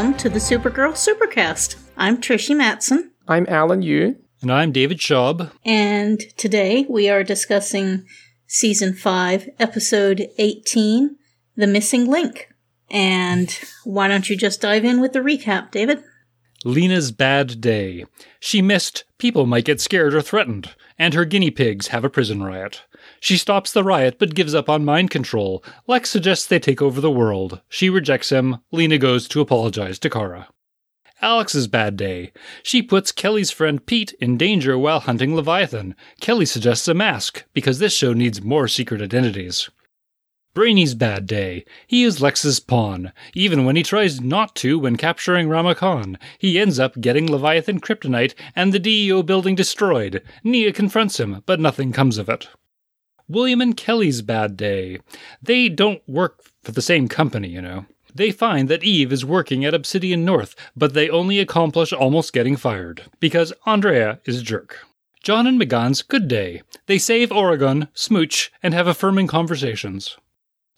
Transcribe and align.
Welcome 0.00 0.16
to 0.20 0.30
the 0.30 0.38
Supergirl 0.38 0.94
Supercast. 0.94 1.76
I'm 1.94 2.22
Trish 2.22 2.56
Matson, 2.56 3.10
I'm 3.28 3.44
Alan 3.50 3.82
Yu. 3.82 4.16
And 4.40 4.50
I'm 4.50 4.72
David 4.72 4.96
Schaub. 4.96 5.52
and 5.62 6.20
today 6.38 6.86
we 6.88 7.10
are 7.10 7.22
discussing 7.22 8.06
Season 8.46 8.94
5, 8.94 9.50
Episode 9.58 10.30
18 10.38 11.18
The 11.54 11.66
Missing 11.66 12.06
Link. 12.06 12.48
And 12.90 13.54
why 13.84 14.08
don't 14.08 14.30
you 14.30 14.38
just 14.38 14.62
dive 14.62 14.86
in 14.86 15.02
with 15.02 15.12
the 15.12 15.18
recap, 15.18 15.70
David? 15.70 16.02
Lena's 16.64 17.12
bad 17.12 17.60
day. 17.60 18.06
She 18.38 18.62
missed 18.62 19.04
people 19.18 19.44
might 19.44 19.66
get 19.66 19.82
scared 19.82 20.14
or 20.14 20.22
threatened, 20.22 20.74
and 20.98 21.12
her 21.12 21.26
guinea 21.26 21.50
pigs 21.50 21.88
have 21.88 22.04
a 22.06 22.10
prison 22.10 22.42
riot. 22.42 22.84
She 23.20 23.36
stops 23.36 23.70
the 23.70 23.84
riot 23.84 24.16
but 24.18 24.34
gives 24.34 24.54
up 24.54 24.68
on 24.68 24.84
mind 24.84 25.10
control. 25.10 25.62
Lex 25.86 26.10
suggests 26.10 26.46
they 26.46 26.58
take 26.58 26.80
over 26.80 27.00
the 27.00 27.10
world. 27.10 27.60
She 27.68 27.90
rejects 27.90 28.30
him. 28.30 28.58
Lena 28.72 28.98
goes 28.98 29.28
to 29.28 29.40
apologize 29.40 29.98
to 30.00 30.10
Kara. 30.10 30.48
Alex's 31.22 31.66
bad 31.66 31.96
day. 31.96 32.32
She 32.62 32.82
puts 32.82 33.12
Kelly's 33.12 33.50
friend 33.50 33.84
Pete 33.84 34.14
in 34.20 34.38
danger 34.38 34.78
while 34.78 35.00
hunting 35.00 35.36
Leviathan. 35.36 35.94
Kelly 36.22 36.46
suggests 36.46 36.88
a 36.88 36.94
mask, 36.94 37.44
because 37.52 37.78
this 37.78 37.92
show 37.92 38.14
needs 38.14 38.40
more 38.40 38.66
secret 38.66 39.02
identities. 39.02 39.68
Brainy's 40.54 40.94
bad 40.94 41.26
day. 41.26 41.64
He 41.86 42.04
is 42.04 42.22
Lex's 42.22 42.58
pawn. 42.58 43.12
Even 43.34 43.64
when 43.64 43.76
he 43.76 43.82
tries 43.82 44.20
not 44.20 44.56
to 44.56 44.78
when 44.78 44.96
capturing 44.96 45.48
Rama 45.48 45.74
Khan, 45.74 46.18
he 46.38 46.58
ends 46.58 46.78
up 46.80 47.00
getting 47.00 47.30
Leviathan 47.30 47.80
kryptonite 47.80 48.34
and 48.56 48.72
the 48.72 48.80
DEO 48.80 49.22
building 49.22 49.54
destroyed. 49.54 50.22
Nia 50.42 50.72
confronts 50.72 51.20
him, 51.20 51.42
but 51.46 51.60
nothing 51.60 51.92
comes 51.92 52.18
of 52.18 52.28
it. 52.28 52.48
William 53.30 53.60
and 53.60 53.76
Kelly's 53.76 54.22
bad 54.22 54.56
day. 54.56 54.98
They 55.40 55.68
don't 55.68 56.02
work 56.08 56.42
for 56.62 56.72
the 56.72 56.82
same 56.82 57.06
company, 57.06 57.48
you 57.48 57.62
know. 57.62 57.86
They 58.12 58.32
find 58.32 58.68
that 58.68 58.82
Eve 58.82 59.12
is 59.12 59.24
working 59.24 59.64
at 59.64 59.72
Obsidian 59.72 60.24
North, 60.24 60.56
but 60.76 60.94
they 60.94 61.08
only 61.08 61.38
accomplish 61.38 61.92
almost 61.92 62.32
getting 62.32 62.56
fired, 62.56 63.04
because 63.20 63.52
Andrea 63.64 64.18
is 64.24 64.40
a 64.40 64.42
jerk. 64.42 64.78
J'onn 65.22 65.46
and 65.46 65.60
M'Gann's 65.60 66.02
good 66.02 66.26
day. 66.26 66.62
They 66.86 66.98
save 66.98 67.30
Oregon, 67.30 67.86
smooch, 67.94 68.50
and 68.62 68.74
have 68.74 68.88
affirming 68.88 69.28
conversations. 69.28 70.16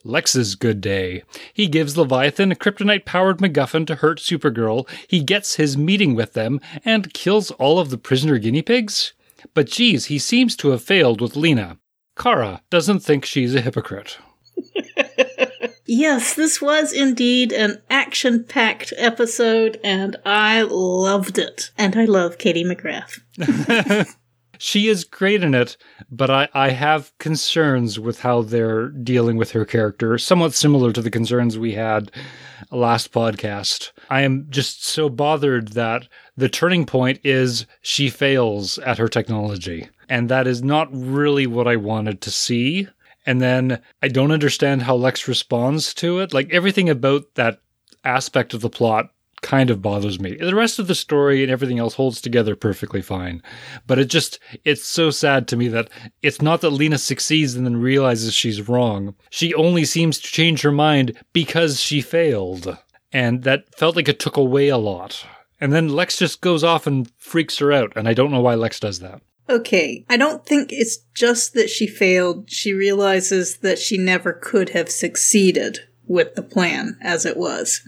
Lex's 0.05 0.56
good 0.56 0.80
day. 0.80 1.23
He 1.55 1.69
gives 1.69 1.97
Leviathan 1.97 2.53
a 2.53 2.56
kryptonite 2.56 3.05
powered 3.05 3.39
MacGuffin 3.39 3.86
to 3.86 3.95
hurt 3.95 4.19
Supergirl. 4.19 4.86
He 5.08 5.23
gets 5.23 5.55
his 5.55 5.78
meeting 5.78 6.14
with 6.14 6.33
them 6.33 6.61
and 6.84 7.14
kills 7.14 7.53
all 7.53 7.78
of 7.78 7.91
the 7.91 7.98
prisoner 7.98 8.39
guinea 8.39 8.62
pigs. 8.62 9.14
But 9.55 9.69
geez, 9.69 10.06
he 10.06 10.19
seems 10.19 10.56
to 10.56 10.70
have 10.70 10.83
failed 10.83 11.20
with 11.20 11.36
Lena. 11.36 11.78
Kara 12.23 12.62
doesn't 12.70 13.01
think 13.01 13.25
she's 13.25 13.55
a 13.55 13.61
hypocrite. 13.61 14.19
Yes, 15.84 16.34
this 16.34 16.62
was 16.62 16.91
indeed 16.95 17.53
an 17.53 17.83
action 17.91 18.45
packed 18.45 18.95
episode, 18.97 19.79
and 19.84 20.17
I 20.25 20.62
loved 20.62 21.39
it. 21.39 21.70
And 21.77 21.95
I 21.97 22.06
love 22.06 22.39
Katie 22.39 22.64
McGrath. 22.64 23.20
She 24.64 24.87
is 24.87 25.03
great 25.03 25.42
in 25.42 25.55
it, 25.55 25.77
but 26.09 26.31
I, 26.31 26.48
I 26.55 26.70
have 26.70 27.11
concerns 27.19 27.98
with 27.98 28.20
how 28.20 28.42
they're 28.42 28.91
dealing 28.91 29.36
with 29.36 29.51
her 29.51 29.64
character, 29.64 30.17
somewhat 30.19 30.55
similar 30.55 30.92
to 30.92 31.03
the 31.03 31.11
concerns 31.11 31.59
we 31.59 31.73
had 31.73 32.12
last 32.70 33.11
podcast. 33.11 33.91
I 34.09 34.20
am 34.20 34.47
just 34.51 34.86
so 34.86 35.09
bothered 35.09 35.73
that 35.73 36.07
the 36.36 36.48
turning 36.48 36.86
point 36.86 37.19
is 37.25 37.67
she 37.81 38.09
fails 38.09 38.79
at 38.79 38.98
her 38.98 39.09
technology. 39.09 39.89
And 40.12 40.28
that 40.28 40.46
is 40.46 40.62
not 40.62 40.91
really 40.92 41.46
what 41.46 41.67
I 41.67 41.77
wanted 41.77 42.20
to 42.20 42.30
see. 42.30 42.86
And 43.24 43.40
then 43.40 43.80
I 44.02 44.08
don't 44.08 44.30
understand 44.30 44.83
how 44.83 44.95
Lex 44.95 45.27
responds 45.27 45.95
to 45.95 46.18
it. 46.18 46.34
Like 46.34 46.52
everything 46.52 46.90
about 46.90 47.34
that 47.36 47.62
aspect 48.05 48.52
of 48.52 48.61
the 48.61 48.68
plot 48.68 49.08
kind 49.40 49.70
of 49.70 49.80
bothers 49.80 50.20
me. 50.20 50.36
The 50.36 50.55
rest 50.55 50.78
of 50.78 50.86
the 50.86 50.95
story 50.95 51.42
and 51.42 51.51
everything 51.51 51.78
else 51.78 51.95
holds 51.95 52.20
together 52.20 52.55
perfectly 52.55 53.01
fine. 53.01 53.42
But 53.86 53.98
it 53.98 54.11
just, 54.11 54.39
it's 54.64 54.84
so 54.84 55.08
sad 55.08 55.48
to 55.48 55.56
me 55.56 55.68
that 55.68 55.89
it's 56.20 56.42
not 56.42 56.61
that 56.61 56.70
Lena 56.72 56.98
succeeds 56.98 57.55
and 57.55 57.64
then 57.64 57.78
realizes 57.78 58.34
she's 58.34 58.68
wrong. 58.68 59.14
She 59.30 59.55
only 59.55 59.86
seems 59.86 60.18
to 60.18 60.30
change 60.30 60.61
her 60.61 60.72
mind 60.72 61.18
because 61.33 61.80
she 61.80 62.02
failed. 62.02 62.77
And 63.12 63.45
that 63.45 63.74
felt 63.74 63.96
like 63.96 64.11
it 64.11 64.20
took 64.20 64.36
away 64.36 64.68
a 64.68 64.77
lot. 64.77 65.24
And 65.58 65.72
then 65.72 65.89
Lex 65.89 66.18
just 66.18 66.42
goes 66.42 66.62
off 66.62 66.86
and 66.86 67.11
freaks 67.17 67.56
her 67.61 67.72
out. 67.72 67.95
And 67.96 68.06
I 68.06 68.12
don't 68.12 68.30
know 68.30 68.42
why 68.42 68.56
Lex 68.56 68.78
does 68.78 68.98
that. 68.98 69.22
Okay, 69.48 70.05
I 70.08 70.17
don't 70.17 70.47
think 70.47 70.70
it's 70.73 70.98
just 71.14 71.55
that 71.55 71.69
she 71.69 71.86
failed. 71.86 72.51
She 72.51 72.73
realizes 72.73 73.58
that 73.58 73.79
she 73.79 73.98
never 73.98 74.33
could 74.33 74.70
have 74.70 74.91
succeeded 74.91 75.80
with 76.07 76.35
the 76.35 76.42
plan 76.42 76.98
as 77.03 77.27
it 77.27 77.36
was. 77.36 77.86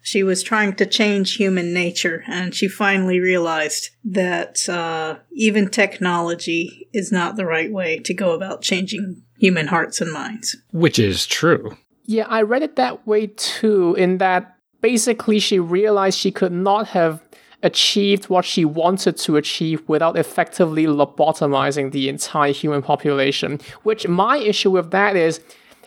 She 0.00 0.22
was 0.22 0.42
trying 0.42 0.74
to 0.76 0.86
change 0.86 1.36
human 1.36 1.74
nature, 1.74 2.24
and 2.26 2.54
she 2.54 2.66
finally 2.66 3.20
realized 3.20 3.90
that 4.04 4.68
uh, 4.68 5.18
even 5.32 5.68
technology 5.68 6.88
is 6.92 7.12
not 7.12 7.36
the 7.36 7.44
right 7.44 7.70
way 7.70 7.98
to 8.00 8.14
go 8.14 8.32
about 8.32 8.62
changing 8.62 9.22
human 9.38 9.66
hearts 9.66 10.00
and 10.00 10.12
minds. 10.12 10.56
Which 10.72 10.98
is 10.98 11.26
true. 11.26 11.76
Yeah, 12.06 12.26
I 12.26 12.42
read 12.42 12.62
it 12.62 12.76
that 12.76 13.06
way 13.06 13.26
too, 13.26 13.94
in 13.96 14.16
that 14.18 14.56
basically 14.80 15.38
she 15.40 15.58
realized 15.58 16.18
she 16.18 16.30
could 16.30 16.52
not 16.52 16.88
have 16.88 17.27
achieved 17.62 18.28
what 18.28 18.44
she 18.44 18.64
wanted 18.64 19.16
to 19.16 19.36
achieve 19.36 19.82
without 19.88 20.16
effectively 20.16 20.86
lobotomizing 20.86 21.92
the 21.92 22.08
entire 22.08 22.52
human 22.52 22.82
population. 22.82 23.60
Which 23.82 24.06
my 24.06 24.38
issue 24.38 24.70
with 24.70 24.90
that 24.92 25.16
is 25.16 25.40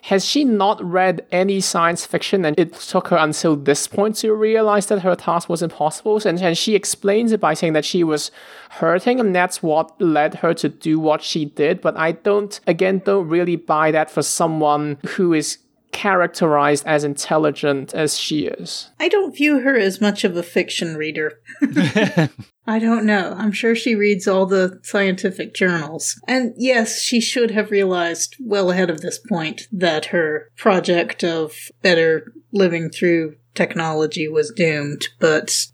has 0.05 0.25
she 0.25 0.43
not 0.43 0.83
read 0.83 1.25
any 1.31 1.61
science 1.61 2.05
fiction 2.05 2.43
and 2.43 2.57
it 2.59 2.73
took 2.73 3.09
her 3.09 3.17
until 3.17 3.55
this 3.55 3.87
point 3.87 4.15
to 4.17 4.33
realize 4.33 4.87
that 4.87 5.01
her 5.03 5.15
task 5.15 5.47
was 5.47 5.61
impossible? 5.61 6.19
And, 6.25 6.41
and 6.41 6.57
she 6.57 6.75
explains 6.75 7.31
it 7.31 7.39
by 7.39 7.53
saying 7.53 7.73
that 7.73 7.85
she 7.85 8.03
was 8.03 8.31
hurting 8.71 9.19
and 9.19 9.35
that's 9.35 9.61
what 9.61 9.99
led 10.01 10.35
her 10.35 10.53
to 10.55 10.69
do 10.69 10.99
what 10.99 11.21
she 11.21 11.45
did. 11.45 11.81
But 11.81 11.97
I 11.97 12.13
don't, 12.13 12.59
again, 12.65 13.03
don't 13.05 13.27
really 13.27 13.55
buy 13.55 13.91
that 13.91 14.09
for 14.09 14.23
someone 14.23 14.97
who 15.05 15.33
is 15.33 15.59
characterized 15.91 16.85
as 16.85 17.03
intelligent 17.03 17.93
as 17.93 18.17
she 18.17 18.45
is. 18.45 18.89
I 18.99 19.07
don't 19.09 19.35
view 19.35 19.59
her 19.59 19.77
as 19.77 20.01
much 20.01 20.23
of 20.23 20.35
a 20.35 20.43
fiction 20.43 20.95
reader. 20.95 21.39
I 22.67 22.79
don't 22.79 23.05
know. 23.05 23.35
I'm 23.37 23.51
sure 23.51 23.75
she 23.75 23.95
reads 23.95 24.27
all 24.27 24.45
the 24.45 24.79
scientific 24.83 25.53
journals. 25.53 26.19
And 26.27 26.53
yes, 26.57 27.01
she 27.01 27.19
should 27.19 27.51
have 27.51 27.71
realized 27.71 28.35
well 28.39 28.71
ahead 28.71 28.89
of 28.89 29.01
this 29.01 29.17
point 29.17 29.63
that 29.71 30.05
her 30.07 30.49
project 30.57 31.23
of 31.23 31.53
better 31.81 32.31
living 32.51 32.89
through 32.89 33.35
technology 33.55 34.27
was 34.27 34.53
doomed, 34.55 35.01
but 35.19 35.67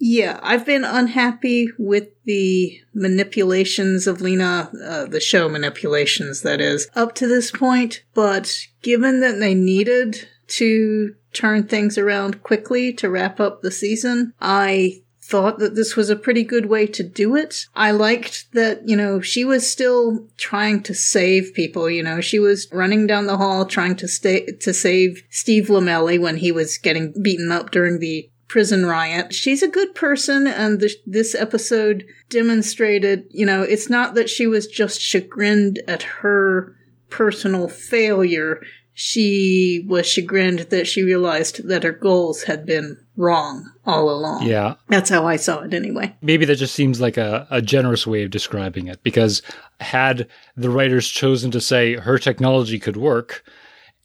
yeah, 0.00 0.40
I've 0.42 0.64
been 0.64 0.84
unhappy 0.84 1.68
with 1.78 2.08
the 2.24 2.80
manipulations 2.94 4.06
of 4.06 4.22
Lena, 4.22 4.70
uh, 4.82 5.04
the 5.04 5.20
show 5.20 5.46
manipulations, 5.46 6.40
that 6.40 6.58
is, 6.58 6.88
up 6.96 7.14
to 7.16 7.26
this 7.26 7.50
point. 7.50 8.02
But 8.14 8.66
given 8.80 9.20
that 9.20 9.38
they 9.38 9.54
needed 9.54 10.26
to 10.48 11.14
turn 11.34 11.64
things 11.64 11.98
around 11.98 12.42
quickly 12.42 12.94
to 12.94 13.10
wrap 13.10 13.40
up 13.40 13.60
the 13.60 13.70
season, 13.70 14.32
I 14.40 15.02
thought 15.22 15.58
that 15.58 15.76
this 15.76 15.96
was 15.96 16.08
a 16.08 16.16
pretty 16.16 16.42
good 16.44 16.66
way 16.66 16.86
to 16.86 17.02
do 17.02 17.36
it. 17.36 17.66
I 17.76 17.92
liked 17.92 18.52
that, 18.52 18.88
you 18.88 18.96
know, 18.96 19.20
she 19.20 19.44
was 19.44 19.70
still 19.70 20.26
trying 20.38 20.82
to 20.84 20.94
save 20.94 21.52
people, 21.54 21.90
you 21.90 22.02
know, 22.02 22.22
she 22.22 22.38
was 22.38 22.68
running 22.72 23.06
down 23.06 23.26
the 23.26 23.36
hall 23.36 23.66
trying 23.66 23.96
to 23.96 24.08
stay, 24.08 24.46
to 24.46 24.72
save 24.72 25.22
Steve 25.28 25.66
Lomeli 25.66 26.18
when 26.18 26.38
he 26.38 26.50
was 26.50 26.78
getting 26.78 27.12
beaten 27.22 27.52
up 27.52 27.70
during 27.70 28.00
the 28.00 28.29
prison 28.50 28.84
riot. 28.84 29.32
She's 29.32 29.62
a 29.62 29.68
good 29.68 29.94
person, 29.94 30.48
and 30.48 30.80
the, 30.80 30.92
this 31.06 31.36
episode 31.36 32.04
demonstrated, 32.28 33.26
you 33.30 33.46
know, 33.46 33.62
it's 33.62 33.88
not 33.88 34.16
that 34.16 34.28
she 34.28 34.48
was 34.48 34.66
just 34.66 35.00
chagrined 35.00 35.80
at 35.86 36.02
her 36.02 36.74
personal 37.10 37.68
failure. 37.68 38.60
She 38.92 39.86
was 39.88 40.08
chagrined 40.08 40.58
that 40.58 40.88
she 40.88 41.04
realized 41.04 41.68
that 41.68 41.84
her 41.84 41.92
goals 41.92 42.42
had 42.42 42.66
been 42.66 42.96
wrong 43.16 43.70
all 43.86 44.10
along. 44.10 44.42
Yeah. 44.42 44.74
That's 44.88 45.10
how 45.10 45.28
I 45.28 45.36
saw 45.36 45.60
it 45.60 45.72
anyway. 45.72 46.16
Maybe 46.20 46.44
that 46.46 46.56
just 46.56 46.74
seems 46.74 47.00
like 47.00 47.16
a, 47.16 47.46
a 47.52 47.62
generous 47.62 48.04
way 48.04 48.24
of 48.24 48.30
describing 48.30 48.88
it 48.88 49.00
because 49.04 49.42
had 49.78 50.26
the 50.56 50.70
writers 50.70 51.08
chosen 51.08 51.52
to 51.52 51.60
say 51.60 51.94
her 51.94 52.18
technology 52.18 52.80
could 52.80 52.96
work 52.96 53.44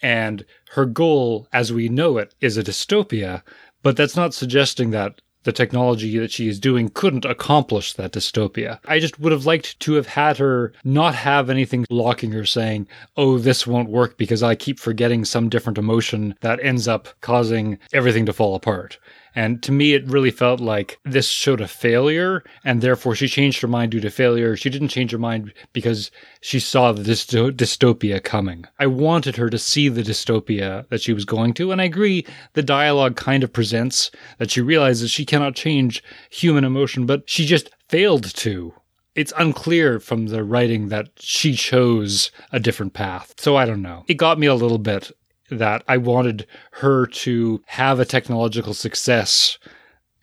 and 0.02 0.46
her 0.74 0.86
goal 0.86 1.48
as 1.54 1.72
we 1.72 1.90
know 1.90 2.18
it 2.18 2.36
is 2.42 2.58
a 2.58 2.64
dystopia, 2.64 3.42
but 3.86 3.96
that's 3.96 4.16
not 4.16 4.34
suggesting 4.34 4.90
that 4.90 5.22
the 5.44 5.52
technology 5.52 6.18
that 6.18 6.32
she 6.32 6.48
is 6.48 6.60
doing 6.60 6.90
couldn't 6.90 7.24
accomplish 7.24 7.94
that 7.94 8.14
dystopia. 8.14 8.80
I 8.86 8.98
just 8.98 9.20
would 9.20 9.32
have 9.32 9.46
liked 9.46 9.80
to 9.82 9.94
have 9.94 10.08
had 10.08 10.40
her 10.40 10.74
not 10.84 11.14
have 11.14 11.52
anything 11.52 11.86
blocking 11.88 12.32
her 12.32 12.46
saying, 12.46 12.88
oh, 13.16 13.38
this 13.38 13.68
won't 13.68 13.92
work 13.92 14.18
because 14.18 14.42
I 14.42 14.56
keep 14.56 14.80
forgetting 14.80 15.24
some 15.24 15.50
different 15.50 15.78
emotion 15.78 16.34
that 16.42 16.60
ends 16.64 16.88
up 16.88 17.10
causing 17.22 17.78
everything 17.94 18.26
to 18.26 18.34
fall 18.34 18.56
apart. 18.56 18.98
And 19.36 19.62
to 19.64 19.72
me, 19.72 19.94
it 19.94 20.08
really 20.08 20.32
felt 20.32 20.62
like 20.62 20.98
this 21.04 21.28
showed 21.28 21.60
a 21.60 21.68
failure, 21.68 22.44
and 22.64 22.82
therefore 22.82 23.16
she 23.16 23.28
changed 23.28 23.62
her 23.62 23.68
mind 23.68 23.92
due 23.92 24.00
to 24.00 24.10
failure. 24.10 24.56
She 24.56 24.70
didn't 24.70 24.88
change 24.88 25.12
her 25.12 25.18
mind 25.18 25.54
because 25.74 26.10
she 26.40 26.60
saw 26.60 26.94
dysto- 26.94 27.52
dystopia 27.52 28.24
coming. 28.24 28.66
I 28.80 28.88
wanted 28.88 29.36
her 29.36 29.50
to 29.50 29.60
see 29.60 29.90
the 29.90 30.04
dystopia 30.04 30.88
that 30.88 31.02
she 31.02 31.12
was 31.12 31.26
going 31.26 31.54
to, 31.56 31.72
and 31.72 31.82
I 31.82 31.86
agree 31.86 32.26
the 32.54 32.64
dialogue 32.64 33.18
kind 33.18 33.44
of 33.44 33.52
presents 33.52 34.10
that 34.38 34.52
she 34.52 34.62
realizes 34.62 35.12
she 35.12 35.26
cannot 35.26 35.56
change 35.56 36.02
human 36.30 36.64
emotion, 36.64 37.06
but 37.06 37.30
she 37.30 37.46
just 37.46 37.70
failed 37.90 38.24
to 38.36 38.74
it's 39.16 39.34
unclear 39.38 40.00
from 40.00 40.28
the 40.28 40.44
writing 40.44 40.90
that 40.90 41.08
she 41.18 41.56
chose 41.56 42.32
a 42.52 42.60
different 42.60 42.94
path. 42.94 43.34
So 43.38 43.56
I 43.56 43.66
don't 43.66 43.82
know. 43.82 44.04
It 44.08 44.16
got 44.16 44.38
me 44.38 44.48
a 44.48 44.56
little 44.56 44.78
bit 44.78 45.12
that 45.50 45.84
I 45.88 45.98
wanted 45.98 46.48
her 46.72 47.06
to 47.06 47.62
have 47.68 48.00
a 48.00 48.06
technological 48.06 48.74
success 48.74 49.58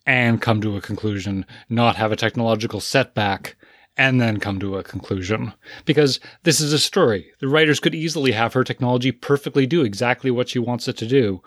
and 0.06 0.42
come 0.42 0.60
to 0.60 0.76
a 0.76 0.80
conclusion, 0.80 1.46
not 1.68 1.96
have 1.96 2.12
a 2.12 2.16
technological 2.16 2.80
setback 2.80 3.56
and 3.96 4.20
then 4.20 4.40
come 4.40 4.58
to 4.58 4.76
a 4.76 4.82
conclusion. 4.82 5.52
Because 5.84 6.18
this 6.42 6.60
is 6.60 6.72
a 6.72 6.78
story. 6.78 7.30
The 7.40 7.48
writers 7.48 7.78
could 7.78 7.94
easily 7.94 8.32
have 8.32 8.54
her 8.54 8.64
technology 8.64 9.12
perfectly 9.12 9.66
do 9.66 9.82
exactly 9.82 10.30
what 10.30 10.48
she 10.48 10.58
wants 10.58 10.88
it 10.88 10.96
to 10.98 11.06
do 11.06 11.42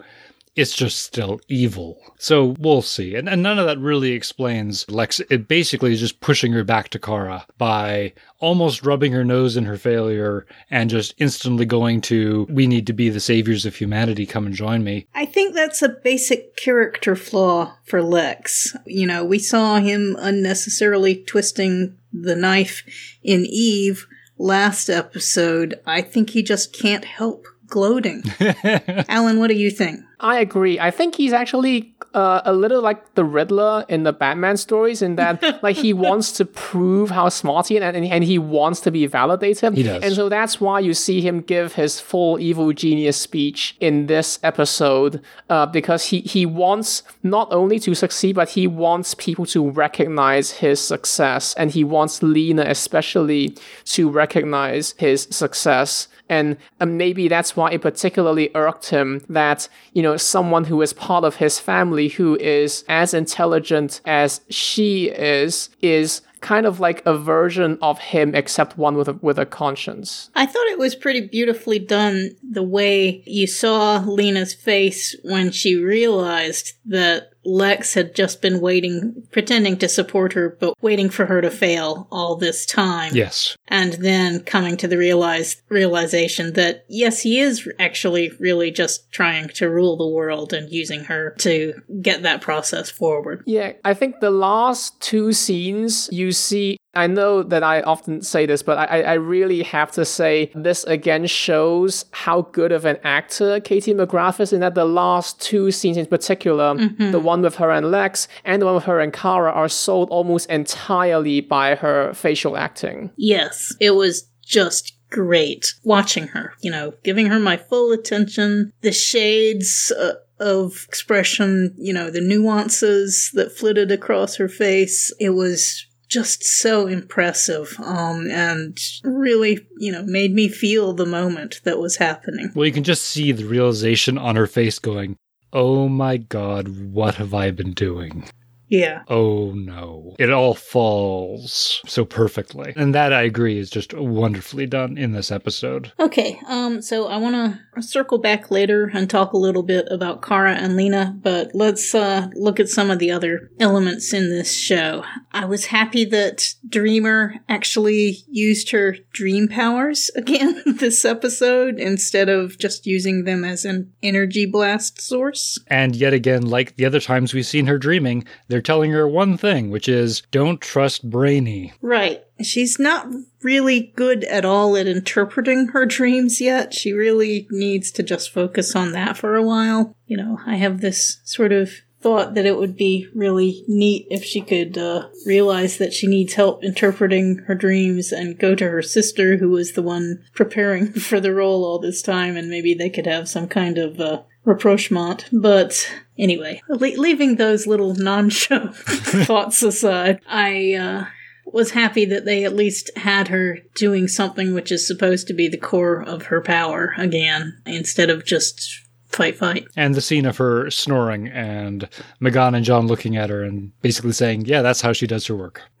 it's 0.56 0.74
just 0.74 1.00
still 1.00 1.38
evil. 1.48 2.02
So 2.18 2.56
we'll 2.58 2.82
see. 2.82 3.14
And, 3.14 3.28
and 3.28 3.42
none 3.42 3.58
of 3.58 3.66
that 3.66 3.78
really 3.78 4.12
explains 4.12 4.90
Lex. 4.90 5.20
It 5.30 5.46
basically 5.46 5.92
is 5.92 6.00
just 6.00 6.20
pushing 6.20 6.52
her 6.52 6.64
back 6.64 6.88
to 6.90 6.98
Kara 6.98 7.46
by 7.58 8.14
almost 8.38 8.84
rubbing 8.84 9.12
her 9.12 9.24
nose 9.24 9.56
in 9.56 9.66
her 9.66 9.76
failure 9.76 10.46
and 10.70 10.88
just 10.88 11.14
instantly 11.18 11.66
going 11.66 12.00
to, 12.02 12.46
we 12.48 12.66
need 12.66 12.86
to 12.86 12.94
be 12.94 13.10
the 13.10 13.20
saviors 13.20 13.66
of 13.66 13.76
humanity. 13.76 14.24
Come 14.24 14.46
and 14.46 14.54
join 14.54 14.82
me. 14.82 15.06
I 15.14 15.26
think 15.26 15.54
that's 15.54 15.82
a 15.82 15.90
basic 15.90 16.56
character 16.56 17.14
flaw 17.14 17.76
for 17.84 18.02
Lex. 18.02 18.74
You 18.86 19.06
know, 19.06 19.24
we 19.24 19.38
saw 19.38 19.78
him 19.78 20.16
unnecessarily 20.18 21.22
twisting 21.22 21.98
the 22.12 22.34
knife 22.34 22.82
in 23.22 23.44
Eve 23.46 24.06
last 24.38 24.88
episode. 24.88 25.80
I 25.86 26.00
think 26.00 26.30
he 26.30 26.42
just 26.42 26.72
can't 26.72 27.04
help 27.04 27.46
gloating. 27.66 28.22
Alan, 29.08 29.38
what 29.38 29.48
do 29.48 29.54
you 29.56 29.70
think? 29.70 30.00
I 30.18 30.38
agree. 30.38 30.80
I 30.80 30.90
think 30.90 31.14
he's 31.14 31.34
actually 31.34 31.94
uh, 32.14 32.40
a 32.46 32.52
little 32.54 32.80
like 32.80 33.14
the 33.14 33.24
Riddler 33.24 33.84
in 33.88 34.04
the 34.04 34.12
Batman 34.14 34.56
stories, 34.56 35.02
in 35.02 35.16
that 35.16 35.62
like 35.62 35.76
he 35.76 35.92
wants 35.92 36.32
to 36.32 36.46
prove 36.46 37.10
how 37.10 37.28
smart 37.28 37.68
he 37.68 37.76
is, 37.76 37.82
and, 37.82 38.04
and 38.04 38.24
he 38.24 38.38
wants 38.38 38.80
to 38.80 38.90
be 38.90 39.06
validated. 39.06 39.74
He 39.74 39.82
does. 39.82 40.02
And 40.02 40.14
so 40.14 40.30
that's 40.30 40.58
why 40.58 40.80
you 40.80 40.94
see 40.94 41.20
him 41.20 41.42
give 41.42 41.74
his 41.74 42.00
full 42.00 42.40
evil 42.40 42.72
genius 42.72 43.18
speech 43.18 43.76
in 43.78 44.06
this 44.06 44.38
episode, 44.42 45.20
uh, 45.50 45.66
because 45.66 46.06
he 46.06 46.20
he 46.20 46.46
wants 46.46 47.02
not 47.22 47.52
only 47.52 47.78
to 47.80 47.94
succeed, 47.94 48.36
but 48.36 48.48
he 48.50 48.66
wants 48.66 49.14
people 49.14 49.44
to 49.46 49.68
recognize 49.68 50.50
his 50.52 50.80
success, 50.80 51.52
and 51.54 51.72
he 51.72 51.84
wants 51.84 52.22
Lena 52.22 52.64
especially 52.66 53.54
to 53.84 54.08
recognize 54.08 54.94
his 54.96 55.28
success. 55.30 56.08
And 56.28 56.56
um, 56.80 56.96
maybe 56.96 57.28
that's 57.28 57.56
why 57.56 57.70
it 57.70 57.82
particularly 57.82 58.50
irked 58.54 58.90
him 58.90 59.24
that, 59.28 59.68
you 59.92 60.02
know, 60.02 60.16
someone 60.16 60.64
who 60.64 60.82
is 60.82 60.92
part 60.92 61.24
of 61.24 61.36
his 61.36 61.58
family 61.58 62.08
who 62.08 62.36
is 62.36 62.84
as 62.88 63.14
intelligent 63.14 64.00
as 64.04 64.40
she 64.48 65.10
is, 65.10 65.70
is 65.80 66.22
kind 66.40 66.66
of 66.66 66.78
like 66.78 67.04
a 67.06 67.16
version 67.16 67.78
of 67.82 67.98
him 67.98 68.34
except 68.34 68.76
one 68.76 68.96
with 68.96 69.08
a, 69.08 69.14
with 69.14 69.38
a 69.38 69.46
conscience. 69.46 70.30
I 70.34 70.46
thought 70.46 70.66
it 70.66 70.78
was 70.78 70.94
pretty 70.94 71.22
beautifully 71.22 71.78
done 71.78 72.36
the 72.42 72.62
way 72.62 73.22
you 73.26 73.46
saw 73.46 73.98
Lena's 74.06 74.54
face 74.54 75.16
when 75.22 75.50
she 75.50 75.76
realized 75.76 76.74
that 76.84 77.30
Lex 77.46 77.94
had 77.94 78.14
just 78.14 78.42
been 78.42 78.60
waiting, 78.60 79.26
pretending 79.30 79.76
to 79.78 79.88
support 79.88 80.32
her, 80.32 80.56
but 80.60 80.74
waiting 80.82 81.08
for 81.08 81.26
her 81.26 81.40
to 81.40 81.50
fail 81.50 82.08
all 82.10 82.36
this 82.36 82.66
time. 82.66 83.14
Yes. 83.14 83.56
And 83.68 83.94
then 83.94 84.40
coming 84.40 84.76
to 84.78 84.88
the 84.88 84.98
realize, 84.98 85.62
realization 85.68 86.54
that, 86.54 86.84
yes, 86.88 87.22
he 87.22 87.40
is 87.40 87.68
actually 87.78 88.32
really 88.38 88.70
just 88.70 89.10
trying 89.12 89.48
to 89.50 89.70
rule 89.70 89.96
the 89.96 90.08
world 90.08 90.52
and 90.52 90.70
using 90.70 91.04
her 91.04 91.34
to 91.38 91.74
get 92.02 92.22
that 92.22 92.40
process 92.40 92.90
forward. 92.90 93.42
Yeah, 93.46 93.72
I 93.84 93.94
think 93.94 94.20
the 94.20 94.30
last 94.30 95.00
two 95.00 95.32
scenes 95.32 96.08
you 96.12 96.32
see 96.32 96.78
I 96.96 97.06
know 97.06 97.42
that 97.42 97.62
I 97.62 97.82
often 97.82 98.22
say 98.22 98.46
this, 98.46 98.62
but 98.62 98.78
I, 98.78 99.02
I 99.02 99.12
really 99.14 99.62
have 99.62 99.92
to 99.92 100.04
say 100.04 100.50
this 100.54 100.84
again 100.84 101.26
shows 101.26 102.06
how 102.10 102.42
good 102.42 102.72
of 102.72 102.84
an 102.84 102.98
actor 103.04 103.60
Katie 103.60 103.94
McGrath 103.94 104.40
is 104.40 104.52
in 104.52 104.60
that 104.60 104.74
the 104.74 104.84
last 104.84 105.40
two 105.40 105.70
scenes 105.70 105.96
in 105.96 106.06
particular, 106.06 106.74
mm-hmm. 106.74 107.10
the 107.10 107.20
one 107.20 107.42
with 107.42 107.56
her 107.56 107.70
and 107.70 107.90
Lex 107.90 108.28
and 108.44 108.62
the 108.62 108.66
one 108.66 108.74
with 108.74 108.84
her 108.84 109.00
and 109.00 109.12
Kara, 109.12 109.52
are 109.52 109.68
sold 109.68 110.08
almost 110.10 110.48
entirely 110.50 111.40
by 111.40 111.74
her 111.74 112.12
facial 112.14 112.56
acting. 112.56 113.10
Yes, 113.16 113.74
it 113.80 113.92
was 113.92 114.28
just 114.42 114.94
great 115.10 115.74
watching 115.84 116.28
her, 116.28 116.54
you 116.60 116.70
know, 116.70 116.94
giving 117.04 117.26
her 117.26 117.38
my 117.38 117.56
full 117.56 117.92
attention, 117.92 118.72
the 118.80 118.92
shades. 118.92 119.92
Uh, 119.92 120.14
of 120.38 120.84
expression, 120.88 121.74
you 121.78 121.92
know, 121.94 122.10
the 122.10 122.20
nuances 122.20 123.30
that 123.32 123.56
flitted 123.56 123.90
across 123.90 124.36
her 124.36 124.48
face. 124.48 125.12
It 125.18 125.30
was 125.30 125.86
just 126.08 126.44
so 126.44 126.86
impressive 126.86 127.74
um, 127.82 128.28
and 128.30 128.78
really, 129.04 129.66
you 129.78 129.90
know, 129.90 130.02
made 130.04 130.32
me 130.32 130.48
feel 130.48 130.92
the 130.92 131.06
moment 131.06 131.60
that 131.64 131.78
was 131.78 131.96
happening. 131.96 132.50
Well, 132.54 132.66
you 132.66 132.72
can 132.72 132.84
just 132.84 133.02
see 133.02 133.32
the 133.32 133.44
realization 133.44 134.18
on 134.18 134.36
her 134.36 134.46
face 134.46 134.78
going, 134.78 135.16
Oh 135.52 135.88
my 135.88 136.16
god, 136.16 136.68
what 136.92 137.14
have 137.16 137.32
I 137.32 137.50
been 137.50 137.72
doing? 137.72 138.28
Yeah. 138.68 139.02
Oh 139.08 139.52
no. 139.52 140.14
It 140.18 140.30
all 140.30 140.54
falls 140.54 141.82
so 141.86 142.04
perfectly. 142.04 142.72
And 142.76 142.94
that 142.94 143.12
I 143.12 143.22
agree 143.22 143.58
is 143.58 143.70
just 143.70 143.94
wonderfully 143.94 144.66
done 144.66 144.98
in 144.98 145.12
this 145.12 145.30
episode. 145.30 145.92
Okay, 145.98 146.38
um 146.48 146.82
so 146.82 147.06
I 147.06 147.16
want 147.16 147.34
to 147.74 147.82
circle 147.82 148.18
back 148.18 148.50
later 148.50 148.90
and 148.92 149.08
talk 149.08 149.32
a 149.32 149.38
little 149.38 149.62
bit 149.62 149.86
about 149.90 150.22
Kara 150.22 150.54
and 150.54 150.76
Lena, 150.76 151.16
but 151.22 151.50
let's 151.54 151.94
uh 151.94 152.28
look 152.34 152.58
at 152.60 152.68
some 152.68 152.90
of 152.90 152.98
the 152.98 153.10
other 153.10 153.50
elements 153.60 154.12
in 154.12 154.30
this 154.30 154.54
show. 154.54 155.04
I 155.32 155.44
was 155.44 155.66
happy 155.66 156.04
that 156.06 156.54
Dreamer 156.68 157.36
actually 157.48 158.18
used 158.28 158.70
her 158.70 158.96
dream 159.12 159.48
powers 159.48 160.10
again 160.16 160.62
this 160.66 161.04
episode 161.04 161.78
instead 161.78 162.28
of 162.28 162.58
just 162.58 162.86
using 162.86 163.24
them 163.24 163.44
as 163.44 163.64
an 163.64 163.92
energy 164.02 164.46
blast 164.46 165.00
source. 165.00 165.58
And 165.68 165.94
yet 165.94 166.12
again, 166.12 166.42
like 166.42 166.76
the 166.76 166.84
other 166.84 167.00
times 167.00 167.34
we've 167.34 167.46
seen 167.46 167.66
her 167.66 167.78
dreaming, 167.78 168.24
they're 168.56 168.62
telling 168.62 168.92
her 168.92 169.06
one 169.06 169.36
thing, 169.36 169.70
which 169.70 169.86
is 169.86 170.22
don't 170.30 170.62
trust 170.62 171.10
Brainy. 171.10 171.74
Right. 171.82 172.24
She's 172.42 172.78
not 172.78 173.06
really 173.42 173.92
good 173.96 174.24
at 174.24 174.46
all 174.46 174.78
at 174.78 174.86
interpreting 174.86 175.68
her 175.74 175.84
dreams 175.84 176.40
yet. 176.40 176.72
She 176.72 176.94
really 176.94 177.46
needs 177.50 177.90
to 177.90 178.02
just 178.02 178.32
focus 178.32 178.74
on 178.74 178.92
that 178.92 179.18
for 179.18 179.36
a 179.36 179.42
while. 179.42 179.94
You 180.06 180.16
know, 180.16 180.40
I 180.46 180.54
have 180.54 180.80
this 180.80 181.20
sort 181.22 181.52
of 181.52 181.70
thought 182.00 182.32
that 182.32 182.46
it 182.46 182.56
would 182.56 182.78
be 182.78 183.08
really 183.14 183.62
neat 183.68 184.06
if 184.08 184.24
she 184.24 184.40
could 184.40 184.78
uh, 184.78 185.08
realize 185.26 185.76
that 185.76 185.92
she 185.92 186.06
needs 186.06 186.32
help 186.32 186.64
interpreting 186.64 187.38
her 187.46 187.54
dreams 187.54 188.10
and 188.10 188.38
go 188.38 188.54
to 188.54 188.70
her 188.70 188.80
sister, 188.80 189.36
who 189.36 189.50
was 189.50 189.72
the 189.72 189.82
one 189.82 190.24
preparing 190.34 190.92
for 190.94 191.20
the 191.20 191.34
role 191.34 191.62
all 191.62 191.78
this 191.78 192.00
time, 192.00 192.38
and 192.38 192.48
maybe 192.48 192.72
they 192.72 192.88
could 192.88 193.06
have 193.06 193.28
some 193.28 193.48
kind 193.48 193.76
of 193.76 194.00
uh, 194.00 194.22
rapprochement. 194.46 195.28
But 195.30 195.92
anyway, 196.18 196.62
le- 196.70 196.98
leaving 196.98 197.36
those 197.36 197.66
little 197.66 197.94
non-show 197.94 198.68
thoughts 198.72 199.62
aside, 199.62 200.20
I 200.26 200.74
uh, 200.74 201.04
was 201.44 201.72
happy 201.72 202.06
that 202.06 202.24
they 202.24 202.44
at 202.44 202.56
least 202.56 202.90
had 202.96 203.28
her 203.28 203.58
doing 203.74 204.08
something 204.08 204.54
which 204.54 204.72
is 204.72 204.86
supposed 204.86 205.26
to 205.26 205.34
be 205.34 205.48
the 205.48 205.58
core 205.58 206.00
of 206.00 206.26
her 206.26 206.40
power 206.40 206.94
again, 206.96 207.60
instead 207.66 208.08
of 208.08 208.24
just 208.24 208.80
fight, 209.06 209.36
fight. 209.36 209.66
And 209.76 209.94
the 209.94 210.00
scene 210.00 210.26
of 210.26 210.36
her 210.38 210.70
snoring 210.70 211.28
and 211.28 211.88
M'Gann 212.20 212.54
and 212.54 212.64
J'onn 212.64 212.86
looking 212.86 213.16
at 213.16 213.30
her 213.30 213.42
and 213.42 213.72
basically 213.82 214.12
saying, 214.12 214.46
"Yeah, 214.46 214.62
that's 214.62 214.80
how 214.80 214.92
she 214.92 215.06
does 215.06 215.26
her 215.26 215.36
work." 215.36 215.62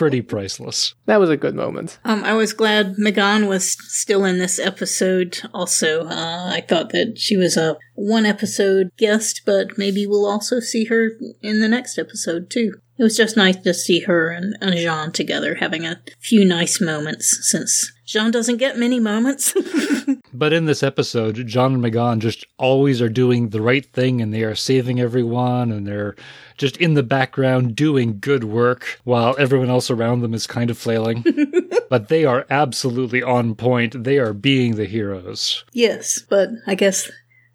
pretty 0.00 0.22
priceless. 0.22 0.94
That 1.04 1.20
was 1.20 1.28
a 1.28 1.36
good 1.36 1.54
moment. 1.54 1.98
Um, 2.06 2.24
I 2.24 2.32
was 2.32 2.54
glad 2.54 2.94
M'Gann 2.96 3.46
was 3.46 3.72
still 3.92 4.24
in 4.24 4.38
this 4.38 4.58
episode. 4.58 5.42
Also, 5.52 6.06
uh, 6.06 6.48
I 6.50 6.64
thought 6.66 6.88
that 6.92 7.18
she 7.18 7.36
was 7.36 7.58
a 7.58 7.76
one 7.96 8.24
episode 8.24 8.92
guest, 8.96 9.42
but 9.44 9.76
maybe 9.76 10.06
we'll 10.06 10.24
also 10.24 10.58
see 10.58 10.86
her 10.86 11.10
in 11.42 11.60
the 11.60 11.68
next 11.68 11.98
episode 11.98 12.48
too. 12.48 12.80
It 12.96 13.02
was 13.02 13.14
just 13.14 13.36
nice 13.36 13.56
to 13.56 13.74
see 13.74 14.00
her 14.00 14.30
and, 14.30 14.56
and 14.62 14.72
J'onn 14.72 15.12
together 15.12 15.56
having 15.56 15.84
a 15.84 16.00
few 16.18 16.46
nice 16.46 16.80
moments 16.80 17.38
since 17.42 17.92
J'onn 18.06 18.32
doesn't 18.32 18.56
get 18.56 18.78
many 18.78 19.00
moments. 19.00 19.54
but 20.32 20.52
in 20.52 20.66
this 20.66 20.82
episode, 20.82 21.36
J'onn 21.36 21.74
and 21.74 21.82
M'gann 21.82 22.20
just 22.20 22.46
always 22.58 23.00
are 23.02 23.08
doing 23.08 23.48
the 23.48 23.60
right 23.60 23.84
thing 23.84 24.20
and 24.20 24.32
they 24.32 24.42
are 24.42 24.54
saving 24.54 25.00
everyone 25.00 25.70
and 25.72 25.86
they're 25.86 26.16
just 26.56 26.76
in 26.76 26.94
the 26.94 27.02
background 27.02 27.74
doing 27.74 28.18
good 28.20 28.44
work 28.44 29.00
while 29.04 29.34
everyone 29.38 29.70
else 29.70 29.90
around 29.90 30.20
them 30.20 30.34
is 30.34 30.46
kind 30.46 30.70
of 30.70 30.78
flailing. 30.78 31.24
but 31.90 32.08
they 32.08 32.24
are 32.24 32.46
absolutely 32.50 33.22
on 33.22 33.54
point. 33.54 34.04
They 34.04 34.18
are 34.18 34.32
being 34.32 34.76
the 34.76 34.84
heroes. 34.84 35.64
Yes, 35.72 36.20
but 36.28 36.50
I 36.66 36.74
guess 36.74 37.10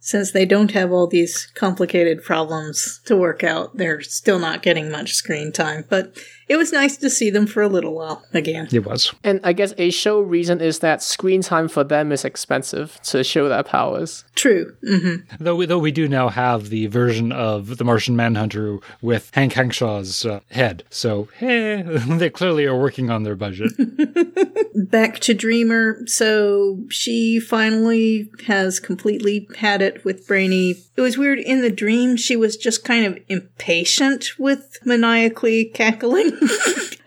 since 0.05 0.31
they 0.31 0.45
don't 0.45 0.69
have 0.71 0.91
all 0.91 1.07
these 1.07 1.47
complicated 1.55 2.23
problems 2.23 3.01
to 3.05 3.17
work 3.17 3.43
out, 3.43 3.77
they're 3.77 4.01
still 4.01 4.37
not 4.37 4.61
getting 4.61 4.91
much 4.91 5.15
screen 5.15 5.51
time. 5.51 5.83
But 5.89 6.15
it 6.47 6.57
was 6.57 6.71
nice 6.71 6.97
to 6.97 7.09
see 7.09 7.29
them 7.29 7.47
for 7.47 7.61
a 7.61 7.67
little 7.67 7.93
while 7.93 8.23
again. 8.33 8.67
It 8.71 8.85
was. 8.85 9.13
And 9.23 9.39
I 9.43 9.53
guess 9.53 9.73
a 9.77 9.89
show 9.89 10.19
reason 10.19 10.61
is 10.61 10.79
that 10.79 11.01
screen 11.01 11.41
time 11.41 11.67
for 11.67 11.83
them 11.83 12.11
is 12.11 12.23
expensive 12.25 12.99
to 13.03 13.23
show 13.23 13.49
their 13.49 13.63
powers. 13.63 14.23
True. 14.35 14.75
hmm 14.85 15.15
Though 15.39 15.55
we, 15.55 15.65
though 15.65 15.79
we 15.79 15.91
do 15.91 16.07
now 16.07 16.29
have 16.29 16.69
the 16.69 16.87
version 16.87 17.31
of 17.31 17.77
the 17.77 17.83
Martian 17.83 18.15
Manhunter 18.15 18.79
with 19.01 19.31
Hank 19.33 19.53
Henshaw's 19.53 20.25
uh, 20.25 20.39
head, 20.51 20.83
so 20.89 21.27
eh, 21.41 21.81
they 22.17 22.29
clearly 22.29 22.65
are 22.65 22.77
working 22.77 23.09
on 23.09 23.23
their 23.23 23.35
budget. 23.35 23.71
Back 24.75 25.19
to 25.19 25.33
Dreamer. 25.33 26.05
So 26.05 26.79
she 26.89 27.39
finally 27.39 28.29
has 28.47 28.79
completely 28.79 29.47
had 29.57 29.81
it 29.81 30.03
with 30.05 30.27
Brainy. 30.27 30.75
It 30.95 31.01
was 31.01 31.17
weird. 31.17 31.39
In 31.39 31.61
the 31.61 31.69
dream, 31.71 32.17
she 32.17 32.35
was 32.35 32.57
just 32.57 32.83
kind 32.83 33.05
of 33.05 33.17
impatient 33.27 34.37
with 34.37 34.77
maniacally 34.85 35.65
cackling 35.65 36.34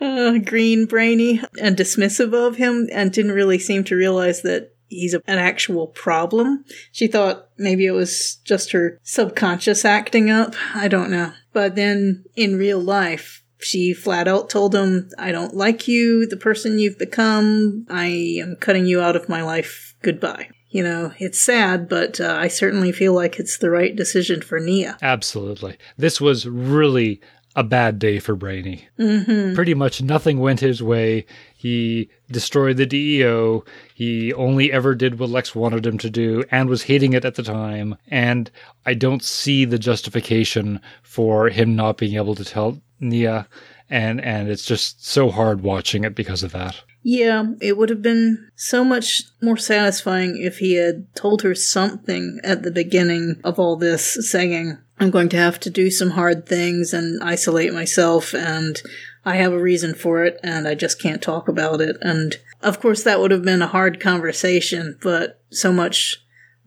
uh, 0.01 0.37
green 0.39 0.85
Brainy 0.85 1.41
and 1.61 1.77
dismissive 1.77 2.33
of 2.33 2.55
him 2.57 2.87
and 2.91 3.11
didn't 3.11 3.33
really 3.33 3.59
seem 3.59 3.83
to 3.85 3.95
realize 3.95 4.41
that 4.41 4.73
he's 4.87 5.13
a, 5.13 5.21
an 5.27 5.37
actual 5.37 5.87
problem. 5.87 6.65
She 6.91 7.07
thought 7.07 7.49
maybe 7.57 7.85
it 7.85 7.91
was 7.91 8.37
just 8.43 8.71
her 8.71 8.99
subconscious 9.03 9.85
acting 9.85 10.29
up. 10.29 10.55
I 10.75 10.87
don't 10.87 11.11
know. 11.11 11.33
But 11.53 11.75
then 11.75 12.25
in 12.35 12.57
real 12.57 12.79
life, 12.79 13.43
she 13.59 13.93
flat 13.93 14.27
out 14.27 14.49
told 14.49 14.73
him, 14.73 15.09
I 15.17 15.31
don't 15.31 15.55
like 15.55 15.87
you, 15.87 16.25
the 16.25 16.37
person 16.37 16.79
you've 16.79 16.97
become. 16.97 17.85
I 17.89 18.37
am 18.41 18.55
cutting 18.59 18.85
you 18.85 19.01
out 19.01 19.15
of 19.15 19.29
my 19.29 19.41
life. 19.43 19.95
Goodbye. 20.01 20.49
You 20.69 20.83
know, 20.83 21.11
it's 21.17 21.43
sad, 21.43 21.89
but 21.89 22.21
uh, 22.21 22.37
I 22.39 22.47
certainly 22.47 22.91
feel 22.91 23.13
like 23.13 23.39
it's 23.39 23.57
the 23.57 23.71
right 23.71 23.95
decision 23.95 24.41
for 24.41 24.59
Nia. 24.59 24.97
Absolutely. 25.01 25.77
This 25.97 26.21
was 26.21 26.47
really 26.47 27.21
a 27.59 27.63
bad 27.63 27.99
day 27.99 28.19
for 28.19 28.37
Brainy. 28.37 28.87
Mm-hmm. 28.97 29.53
Pretty 29.53 29.73
much 29.73 30.01
nothing 30.01 30.39
went 30.39 30.61
his 30.61 30.81
way. 30.81 31.25
He 31.57 32.09
destroyed 32.31 32.77
the 32.77 32.85
DEO. 32.85 33.65
He 33.93 34.33
only 34.33 34.71
ever 34.71 34.95
did 34.95 35.19
what 35.19 35.29
Lex 35.29 35.53
wanted 35.53 35.85
him 35.85 35.97
to 35.97 36.09
do 36.09 36.45
and 36.51 36.69
was 36.69 36.83
hating 36.83 37.11
it 37.11 37.25
at 37.25 37.35
the 37.35 37.43
time. 37.43 37.97
And 38.07 38.49
I 38.85 38.93
don't 38.93 39.21
see 39.21 39.65
the 39.65 39.77
justification 39.77 40.79
for 41.03 41.49
him 41.49 41.75
not 41.75 41.97
being 41.97 42.15
able 42.15 42.35
to 42.35 42.45
tell 42.45 42.79
Nia. 43.01 43.45
And, 43.89 44.21
and 44.21 44.47
it's 44.47 44.65
just 44.65 45.05
so 45.05 45.29
hard 45.29 45.59
watching 45.59 46.05
it 46.05 46.15
because 46.15 46.43
of 46.43 46.53
that. 46.53 46.81
Yeah, 47.01 47.43
it 47.61 47.77
would 47.77 47.89
have 47.89 48.01
been 48.01 48.51
so 48.55 48.83
much 48.83 49.23
more 49.41 49.57
satisfying 49.57 50.37
if 50.37 50.59
he 50.59 50.75
had 50.75 51.13
told 51.15 51.41
her 51.41 51.55
something 51.55 52.39
at 52.43 52.63
the 52.63 52.71
beginning 52.71 53.39
of 53.43 53.57
all 53.57 53.77
this, 53.77 54.17
saying, 54.29 54.77
I'm 54.99 55.11
going 55.11 55.29
to 55.29 55.37
have 55.37 55.59
to 55.61 55.69
do 55.69 55.89
some 55.89 56.11
hard 56.11 56.45
things 56.45 56.93
and 56.93 57.23
isolate 57.23 57.73
myself, 57.73 58.33
and 58.33 58.81
I 59.25 59.35
have 59.37 59.53
a 59.53 59.59
reason 59.59 59.93
for 59.93 60.23
it, 60.23 60.39
and 60.43 60.67
I 60.67 60.75
just 60.75 61.01
can't 61.01 61.21
talk 61.21 61.47
about 61.47 61.81
it. 61.81 61.97
And 62.01 62.35
of 62.61 62.79
course, 62.79 63.03
that 63.03 63.19
would 63.19 63.31
have 63.31 63.43
been 63.43 63.61
a 63.61 63.67
hard 63.67 63.99
conversation, 63.99 64.97
but 65.01 65.41
so 65.49 65.71
much 65.71 66.17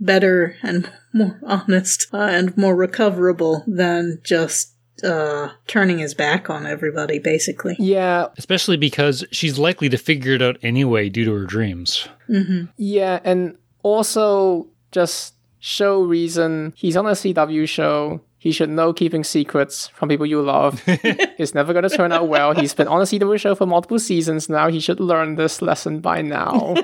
better 0.01 0.57
and 0.63 0.91
more 1.13 1.39
honest 1.43 2.07
uh, 2.13 2.19
and 2.19 2.57
more 2.57 2.75
recoverable 2.75 3.65
than 3.67 4.21
just 4.25 4.75
uh, 5.05 5.51
turning 5.67 5.99
his 5.99 6.15
back 6.15 6.49
on 6.49 6.67
everybody, 6.67 7.19
basically. 7.19 7.77
Yeah, 7.79 8.29
Especially 8.39 8.77
because 8.77 9.25
she's 9.33 9.59
likely 9.59 9.89
to 9.89 9.99
figure 9.99 10.35
it 10.35 10.43
out 10.43 10.59
anyway 10.63 11.09
due 11.09 11.25
to 11.25 11.33
her 11.33 11.45
dreams. 11.45 12.09
hmm 12.27 12.65
yeah, 12.77 13.21
and 13.25 13.57
also 13.83 14.69
just 14.93 15.35
show 15.63 16.03
reason 16.03 16.75
he's 16.77 16.97
on 16.97 17.07
a 17.07 17.13
CW 17.13 17.69
show. 17.69 18.21
He 18.37 18.51
should 18.51 18.69
know 18.69 18.93
keeping 18.93 19.23
secrets 19.23 19.87
from 19.89 20.09
people 20.09 20.27
you 20.27 20.43
love 20.43 20.83
is 21.39 21.55
never 21.55 21.73
going 21.73 21.89
to 21.89 21.97
turn 21.97 22.11
out 22.11 22.29
well. 22.29 22.53
He's 22.53 22.75
been 22.75 22.89
on 22.89 23.01
a 23.01 23.05
CW 23.05 23.39
show 23.39 23.55
for 23.55 23.65
multiple 23.65 24.01
seasons 24.01 24.49
now. 24.49 24.69
He 24.69 24.81
should 24.81 24.99
learn 24.99 25.37
this 25.37 25.63
lesson 25.63 26.01
by 26.01 26.21
now. 26.21 26.75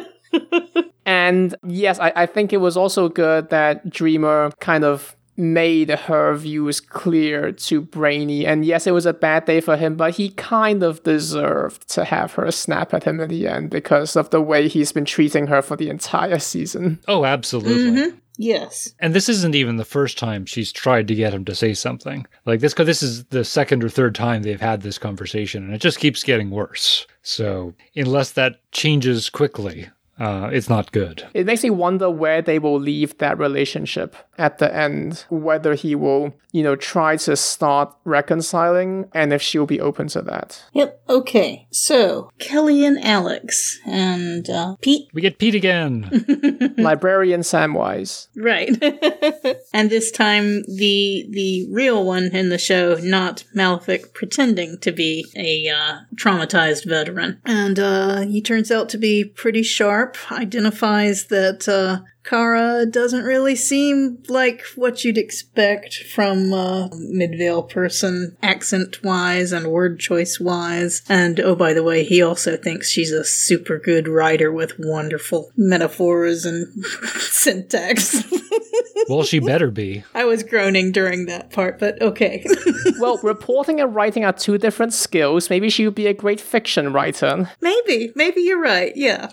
and 1.04 1.56
yes, 1.66 1.98
I, 1.98 2.12
I 2.14 2.26
think 2.26 2.52
it 2.52 2.58
was 2.58 2.76
also 2.76 3.08
good 3.08 3.50
that 3.50 3.90
Dreamer 3.90 4.52
kind 4.60 4.84
of 4.84 5.16
made 5.36 5.90
her 5.90 6.34
views 6.34 6.80
clear 6.80 7.50
to 7.50 7.80
Brainy. 7.80 8.46
And 8.46 8.64
yes, 8.64 8.86
it 8.86 8.92
was 8.92 9.06
a 9.06 9.12
bad 9.12 9.44
day 9.44 9.60
for 9.60 9.76
him, 9.76 9.96
but 9.96 10.14
he 10.14 10.30
kind 10.30 10.84
of 10.84 11.02
deserved 11.02 11.88
to 11.90 12.04
have 12.04 12.34
her 12.34 12.50
snap 12.52 12.94
at 12.94 13.04
him 13.04 13.18
in 13.18 13.28
the 13.28 13.48
end 13.48 13.70
because 13.70 14.14
of 14.14 14.30
the 14.30 14.40
way 14.40 14.68
he's 14.68 14.92
been 14.92 15.04
treating 15.04 15.48
her 15.48 15.62
for 15.62 15.76
the 15.76 15.90
entire 15.90 16.38
season. 16.38 17.00
Oh, 17.08 17.24
absolutely. 17.24 18.02
Mm-hmm. 18.02 18.18
Yes. 18.38 18.94
And 19.00 19.14
this 19.14 19.28
isn't 19.28 19.56
even 19.56 19.76
the 19.76 19.84
first 19.84 20.16
time 20.16 20.46
she's 20.46 20.70
tried 20.70 21.08
to 21.08 21.14
get 21.14 21.34
him 21.34 21.44
to 21.46 21.56
say 21.56 21.74
something. 21.74 22.24
Like 22.46 22.60
this, 22.60 22.72
because 22.72 22.86
this 22.86 23.02
is 23.02 23.24
the 23.24 23.44
second 23.44 23.82
or 23.82 23.88
third 23.88 24.14
time 24.14 24.42
they've 24.42 24.60
had 24.60 24.80
this 24.80 24.96
conversation, 24.96 25.64
and 25.64 25.74
it 25.74 25.80
just 25.80 25.98
keeps 25.98 26.22
getting 26.22 26.50
worse. 26.50 27.06
So, 27.22 27.74
unless 27.96 28.30
that 28.32 28.60
changes 28.70 29.28
quickly, 29.28 29.88
uh, 30.18 30.50
it's 30.52 30.68
not 30.68 30.92
good. 30.92 31.24
It 31.32 31.46
makes 31.46 31.62
me 31.62 31.70
wonder 31.70 32.10
where 32.10 32.42
they 32.42 32.58
will 32.58 32.78
leave 32.78 33.16
that 33.18 33.38
relationship 33.38 34.16
at 34.36 34.58
the 34.58 34.74
end. 34.74 35.24
Whether 35.28 35.74
he 35.74 35.94
will, 35.94 36.34
you 36.52 36.62
know, 36.62 36.74
try 36.76 37.16
to 37.18 37.36
start 37.36 37.94
reconciling 38.04 39.08
and 39.14 39.32
if 39.32 39.40
she'll 39.40 39.66
be 39.66 39.80
open 39.80 40.08
to 40.08 40.22
that. 40.22 40.64
Yep. 40.72 41.02
Okay. 41.08 41.66
So 41.70 42.30
Kelly 42.38 42.84
and 42.84 43.02
Alex 43.04 43.78
and 43.86 44.48
uh, 44.50 44.76
Pete. 44.80 45.08
We 45.12 45.22
get 45.22 45.38
Pete 45.38 45.54
again. 45.54 46.74
Librarian 46.78 47.40
Samwise. 47.40 48.28
Right. 48.36 48.70
and 49.72 49.90
this 49.90 50.10
time 50.10 50.62
the 50.64 51.26
the 51.30 51.68
real 51.70 52.04
one 52.04 52.30
in 52.34 52.48
the 52.48 52.58
show, 52.58 52.96
not 53.00 53.44
Malefic 53.54 54.14
pretending 54.14 54.78
to 54.80 54.90
be 54.90 55.26
a 55.36 55.68
uh, 55.68 55.98
traumatized 56.16 56.88
veteran. 56.88 57.40
And 57.44 57.78
uh, 57.78 58.20
he 58.22 58.42
turns 58.42 58.70
out 58.70 58.88
to 58.90 58.98
be 58.98 59.24
pretty 59.24 59.62
sharp. 59.62 60.07
Identifies 60.30 61.26
that 61.26 61.68
uh, 61.68 62.00
Kara 62.28 62.84
doesn't 62.84 63.24
really 63.24 63.56
seem 63.56 64.22
like 64.28 64.62
what 64.76 65.02
you'd 65.02 65.16
expect 65.16 65.94
from 65.94 66.52
a 66.52 66.90
Midvale 66.92 67.62
person, 67.62 68.36
accent 68.42 69.02
wise 69.02 69.50
and 69.50 69.68
word 69.68 69.98
choice 69.98 70.38
wise. 70.38 71.00
And 71.08 71.40
oh, 71.40 71.56
by 71.56 71.72
the 71.72 71.82
way, 71.82 72.04
he 72.04 72.20
also 72.20 72.58
thinks 72.58 72.90
she's 72.90 73.12
a 73.12 73.24
super 73.24 73.78
good 73.78 74.08
writer 74.08 74.52
with 74.52 74.78
wonderful 74.78 75.50
metaphors 75.56 76.44
and 76.44 76.84
syntax. 77.18 78.22
well, 79.08 79.22
she 79.22 79.38
better 79.38 79.70
be. 79.70 80.04
I 80.14 80.24
was 80.24 80.42
groaning 80.42 80.92
during 80.92 81.26
that 81.26 81.50
part, 81.50 81.78
but 81.78 82.00
okay. 82.02 82.44
Well, 82.98 83.20
reporting 83.22 83.80
and 83.80 83.94
writing 83.94 84.24
are 84.24 84.32
two 84.32 84.58
different 84.58 84.92
skills. 84.92 85.50
Maybe 85.50 85.70
she 85.70 85.84
would 85.84 85.94
be 85.94 86.08
a 86.08 86.14
great 86.14 86.40
fiction 86.40 86.92
writer. 86.92 87.48
maybe, 87.60 88.12
maybe 88.16 88.40
you're 88.40 88.60
right, 88.60 88.92
yeah. 88.96 89.30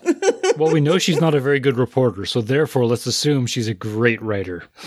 Well, 0.57 0.71
we 0.71 0.81
know 0.81 0.99
she's 0.99 1.19
not 1.19 1.33
a 1.33 1.39
very 1.39 1.59
good 1.59 1.77
reporter, 1.77 2.25
so 2.25 2.41
therefore 2.41 2.84
let's 2.85 3.05
assume 3.05 3.45
she's 3.45 3.67
a 3.67 3.73
great 3.73 4.21
writer. 4.21 4.63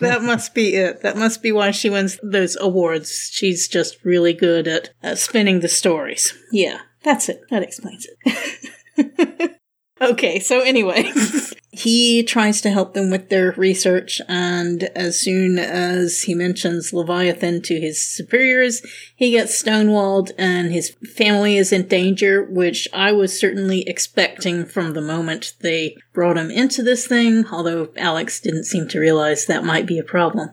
that 0.00 0.20
must 0.22 0.54
be 0.54 0.74
it. 0.74 1.02
That 1.02 1.16
must 1.16 1.42
be 1.42 1.52
why 1.52 1.70
she 1.70 1.90
wins 1.90 2.18
those 2.22 2.56
awards. 2.60 3.30
She's 3.32 3.68
just 3.68 4.04
really 4.04 4.32
good 4.32 4.68
at 4.68 4.90
uh, 5.02 5.14
spinning 5.14 5.60
the 5.60 5.68
stories. 5.68 6.34
Yeah, 6.52 6.80
that's 7.02 7.28
it. 7.28 7.42
That 7.50 7.62
explains 7.62 8.06
it. 8.24 9.58
okay, 10.00 10.38
so 10.40 10.60
anyway, 10.60 11.10
he 11.82 12.22
tries 12.22 12.60
to 12.60 12.70
help 12.70 12.94
them 12.94 13.10
with 13.10 13.28
their 13.28 13.52
research, 13.52 14.20
and 14.28 14.84
as 14.94 15.18
soon 15.18 15.58
as 15.58 16.22
he 16.22 16.34
mentions 16.34 16.92
Leviathan 16.92 17.60
to 17.62 17.80
his 17.80 18.00
superiors, 18.02 18.82
he 19.16 19.32
gets 19.32 19.60
stonewalled 19.60 20.30
and 20.38 20.72
his 20.72 20.90
family 21.16 21.56
is 21.56 21.72
in 21.72 21.88
danger, 21.88 22.44
which 22.44 22.86
I 22.92 23.10
was 23.10 23.38
certainly 23.38 23.82
expecting 23.88 24.64
from 24.64 24.94
the 24.94 25.00
moment 25.00 25.54
they 25.60 25.96
brought 26.12 26.38
him 26.38 26.52
into 26.52 26.84
this 26.84 27.06
thing, 27.06 27.46
although 27.50 27.88
Alex 27.96 28.38
didn't 28.38 28.64
seem 28.64 28.86
to 28.88 29.00
realize 29.00 29.46
that 29.46 29.64
might 29.64 29.86
be 29.86 29.98
a 29.98 30.04
problem. 30.04 30.50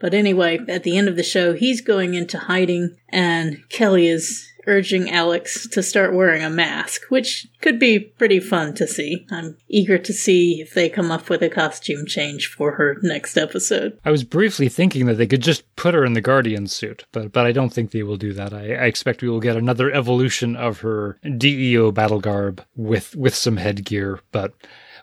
But 0.00 0.14
anyway, 0.14 0.58
at 0.66 0.82
the 0.82 0.96
end 0.96 1.08
of 1.08 1.14
the 1.14 1.22
show, 1.22 1.54
he's 1.54 1.80
going 1.80 2.14
into 2.14 2.38
hiding, 2.38 2.96
and 3.08 3.62
Kelly 3.68 4.08
is 4.08 4.51
urging 4.66 5.10
Alex 5.10 5.68
to 5.68 5.82
start 5.82 6.14
wearing 6.14 6.42
a 6.42 6.50
mask, 6.50 7.02
which 7.08 7.48
could 7.60 7.78
be 7.78 7.98
pretty 7.98 8.40
fun 8.40 8.74
to 8.74 8.86
see. 8.86 9.26
I'm 9.30 9.56
eager 9.68 9.98
to 9.98 10.12
see 10.12 10.60
if 10.60 10.74
they 10.74 10.88
come 10.88 11.10
up 11.10 11.28
with 11.28 11.42
a 11.42 11.48
costume 11.48 12.06
change 12.06 12.48
for 12.48 12.72
her 12.72 12.98
next 13.02 13.36
episode. 13.36 13.98
I 14.04 14.10
was 14.10 14.24
briefly 14.24 14.68
thinking 14.68 15.06
that 15.06 15.14
they 15.14 15.26
could 15.26 15.42
just 15.42 15.64
put 15.76 15.94
her 15.94 16.04
in 16.04 16.12
the 16.12 16.20
Guardian 16.20 16.66
suit, 16.66 17.04
but 17.12 17.32
but 17.32 17.46
I 17.46 17.52
don't 17.52 17.72
think 17.72 17.90
they 17.90 18.02
will 18.02 18.16
do 18.16 18.32
that. 18.32 18.52
I, 18.52 18.74
I 18.74 18.84
expect 18.84 19.22
we 19.22 19.28
will 19.28 19.40
get 19.40 19.56
another 19.56 19.92
evolution 19.92 20.56
of 20.56 20.80
her 20.80 21.18
DEO 21.38 21.92
battle 21.92 22.20
garb 22.20 22.64
with 22.76 23.14
with 23.16 23.34
some 23.34 23.56
headgear, 23.56 24.20
but 24.30 24.54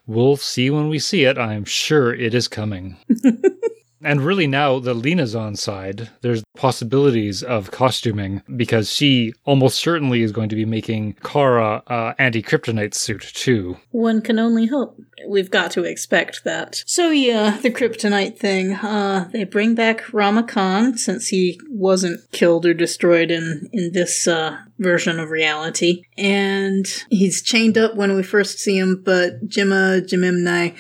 we'll 0.06 0.38
see 0.38 0.70
when 0.70 0.90
we 0.90 1.00
see 1.00 1.24
it. 1.24 1.38
I'm 1.38 1.66
sure 1.66 2.14
it 2.14 2.34
is 2.34 2.48
coming. 2.48 2.98
And 4.02 4.22
really, 4.22 4.48
now 4.48 4.80
that 4.80 4.94
Lena's 4.94 5.36
on 5.36 5.56
side, 5.56 6.10
there's 6.22 6.44
possibilities 6.56 7.44
of 7.44 7.72
costuming 7.72 8.42
because 8.56 8.92
she 8.92 9.34
almost 9.46 9.80
certainly 9.80 10.22
is 10.22 10.32
going 10.32 10.50
to 10.50 10.56
be 10.56 10.66
making 10.66 11.14
Kara 11.24 11.84
uh, 11.88 12.14
anti 12.18 12.42
kryptonite 12.42 12.94
suit 12.94 13.22
too. 13.22 13.78
One 13.92 14.22
can 14.22 14.40
only 14.40 14.68
hope. 14.68 15.00
We've 15.28 15.52
got 15.52 15.72
to 15.72 15.84
expect 15.84 16.44
that. 16.46 16.84
So 16.86 17.10
yeah, 17.10 17.58
the 17.62 17.72
kryptonite 17.72 18.38
thing. 18.38 18.74
Uh, 18.76 19.30
they 19.32 19.44
bring 19.44 19.76
back 19.76 20.14
Rama 20.14 20.44
Khan 20.44 20.98
since 20.98 21.28
he 21.28 21.60
wasn't 21.70 22.20
killed 22.32 22.66
or 22.66 22.74
destroyed 22.74 23.32
in 23.32 23.70
in 23.74 23.92
this 23.94 24.28
uh, 24.28 24.58
version 24.78 25.20
of 25.20 25.30
reality, 25.30 26.04
and 26.18 26.86
he's 27.10 27.42
chained 27.42 27.78
up 27.78 27.96
when 27.96 28.16
we 28.16 28.24
first 28.24 28.60
see 28.60 28.78
him. 28.78 29.02
But 29.04 29.48
Jemma 29.48 30.02
Gamemnae 30.08 30.78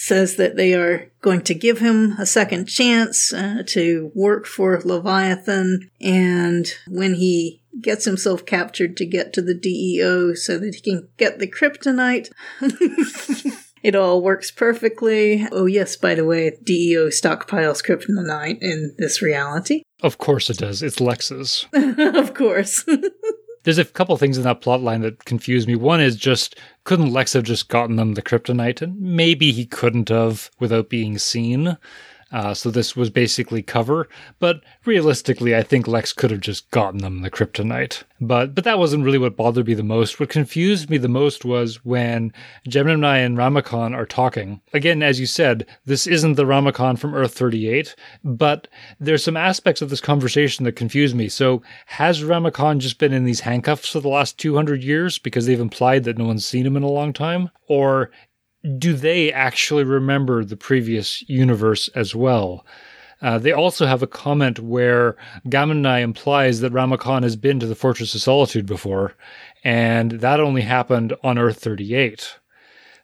says 0.00 0.36
that 0.36 0.56
they 0.56 0.72
are 0.72 1.10
going 1.20 1.42
to 1.42 1.54
give 1.54 1.78
him 1.78 2.12
a 2.18 2.24
second 2.24 2.66
chance 2.66 3.34
uh, 3.34 3.62
to 3.66 4.10
work 4.14 4.46
for 4.46 4.80
Leviathan, 4.82 5.90
and 6.00 6.66
when 6.88 7.14
he 7.14 7.60
gets 7.82 8.06
himself 8.06 8.46
captured 8.46 8.96
to 8.96 9.04
get 9.04 9.32
to 9.34 9.42
the 9.42 9.54
DEO 9.54 10.32
so 10.32 10.58
that 10.58 10.74
he 10.74 10.80
can 10.80 11.08
get 11.18 11.38
the 11.38 11.46
kryptonite. 11.46 12.30
It 13.82 13.94
all 13.94 14.20
works 14.20 14.50
perfectly. 14.50 15.46
Oh, 15.50 15.64
yes, 15.64 15.96
by 15.96 16.14
the 16.14 16.24
way, 16.26 16.58
DEO 16.62 17.06
stockpiles 17.06 17.82
kryptonite 17.82 18.58
in 18.60 18.94
this 18.98 19.22
reality. 19.22 19.84
Of 20.02 20.18
course 20.18 20.50
it 20.50 20.58
does. 20.58 20.82
It's 20.82 21.00
Lex's. 21.00 21.66
of 21.72 22.34
course. 22.34 22.84
There's 23.64 23.78
a 23.78 23.84
couple 23.84 24.16
things 24.16 24.38
in 24.38 24.44
that 24.44 24.60
plot 24.60 24.82
line 24.82 25.02
that 25.02 25.24
confuse 25.24 25.66
me. 25.66 25.76
One 25.76 26.00
is 26.00 26.16
just 26.16 26.56
couldn't 26.84 27.12
Lex 27.12 27.34
have 27.34 27.44
just 27.44 27.68
gotten 27.68 27.96
them 27.96 28.14
the 28.14 28.22
kryptonite? 28.22 28.82
And 28.82 29.00
maybe 29.00 29.52
he 29.52 29.66
couldn't 29.66 30.08
have 30.08 30.50
without 30.58 30.88
being 30.88 31.18
seen. 31.18 31.76
Uh, 32.32 32.54
so 32.54 32.70
this 32.70 32.94
was 32.94 33.10
basically 33.10 33.62
cover, 33.62 34.08
but 34.38 34.62
realistically, 34.84 35.56
I 35.56 35.62
think 35.62 35.88
Lex 35.88 36.12
could 36.12 36.30
have 36.30 36.40
just 36.40 36.70
gotten 36.70 37.00
them 37.00 37.22
the 37.22 37.30
kryptonite. 37.30 38.04
But 38.20 38.54
but 38.54 38.64
that 38.64 38.78
wasn't 38.78 39.04
really 39.04 39.18
what 39.18 39.36
bothered 39.36 39.66
me 39.66 39.74
the 39.74 39.82
most. 39.82 40.20
What 40.20 40.28
confused 40.28 40.90
me 40.90 40.98
the 40.98 41.08
most 41.08 41.44
was 41.44 41.84
when 41.84 42.32
Gamemnae 42.68 43.24
and 43.24 43.36
Rama 43.36 43.62
Khan 43.62 43.94
are 43.94 44.06
talking. 44.06 44.60
Again, 44.72 45.02
as 45.02 45.18
you 45.18 45.26
said, 45.26 45.66
this 45.86 46.06
isn't 46.06 46.34
the 46.34 46.46
Rama 46.46 46.72
Khan 46.72 46.96
from 46.96 47.14
Earth 47.14 47.34
38, 47.34 47.96
but 48.22 48.68
there's 49.00 49.24
some 49.24 49.36
aspects 49.36 49.82
of 49.82 49.90
this 49.90 50.00
conversation 50.00 50.64
that 50.66 50.76
confuse 50.76 51.14
me. 51.14 51.28
So 51.28 51.62
has 51.86 52.22
Rama 52.22 52.50
Khan 52.50 52.78
just 52.78 52.98
been 52.98 53.12
in 53.12 53.24
these 53.24 53.40
handcuffs 53.40 53.88
for 53.88 54.00
the 54.00 54.08
last 54.08 54.38
200 54.38 54.84
years 54.84 55.18
because 55.18 55.46
they've 55.46 55.58
implied 55.58 56.04
that 56.04 56.18
no 56.18 56.26
one's 56.26 56.46
seen 56.46 56.66
him 56.66 56.76
in 56.76 56.82
a 56.82 56.88
long 56.88 57.12
time? 57.12 57.50
Or 57.68 58.10
do 58.78 58.92
they 58.94 59.32
actually 59.32 59.84
remember 59.84 60.44
the 60.44 60.56
previous 60.56 61.22
universe 61.28 61.88
as 61.88 62.14
well? 62.14 62.64
Uh, 63.22 63.38
they 63.38 63.52
also 63.52 63.86
have 63.86 64.02
a 64.02 64.06
comment 64.06 64.58
where 64.60 65.16
Gamemnae 65.46 66.02
implies 66.02 66.60
that 66.60 66.72
Rama 66.72 66.96
Khan 66.96 67.22
has 67.22 67.36
been 67.36 67.60
to 67.60 67.66
the 67.66 67.74
Fortress 67.74 68.14
of 68.14 68.22
Solitude 68.22 68.66
before, 68.66 69.14
and 69.62 70.12
that 70.12 70.40
only 70.40 70.62
happened 70.62 71.14
on 71.22 71.38
Earth 71.38 71.58
38. 71.58 72.38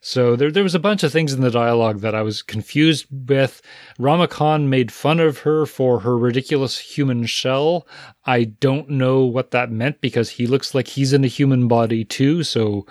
So 0.00 0.36
there, 0.36 0.50
there 0.52 0.62
was 0.62 0.74
a 0.74 0.78
bunch 0.78 1.02
of 1.02 1.12
things 1.12 1.32
in 1.32 1.40
the 1.40 1.50
dialogue 1.50 2.00
that 2.00 2.14
I 2.14 2.22
was 2.22 2.40
confused 2.40 3.06
with. 3.28 3.60
Rama 3.98 4.28
Khan 4.28 4.70
made 4.70 4.92
fun 4.92 5.20
of 5.20 5.38
her 5.38 5.66
for 5.66 6.00
her 6.00 6.16
ridiculous 6.16 6.78
human 6.78 7.26
shell. 7.26 7.86
I 8.24 8.44
don't 8.44 8.88
know 8.88 9.24
what 9.24 9.50
that 9.50 9.70
meant 9.70 10.00
because 10.00 10.30
he 10.30 10.46
looks 10.46 10.74
like 10.74 10.86
he's 10.86 11.12
in 11.12 11.24
a 11.24 11.28
human 11.28 11.66
body 11.66 12.04
too, 12.04 12.42
so 12.44 12.86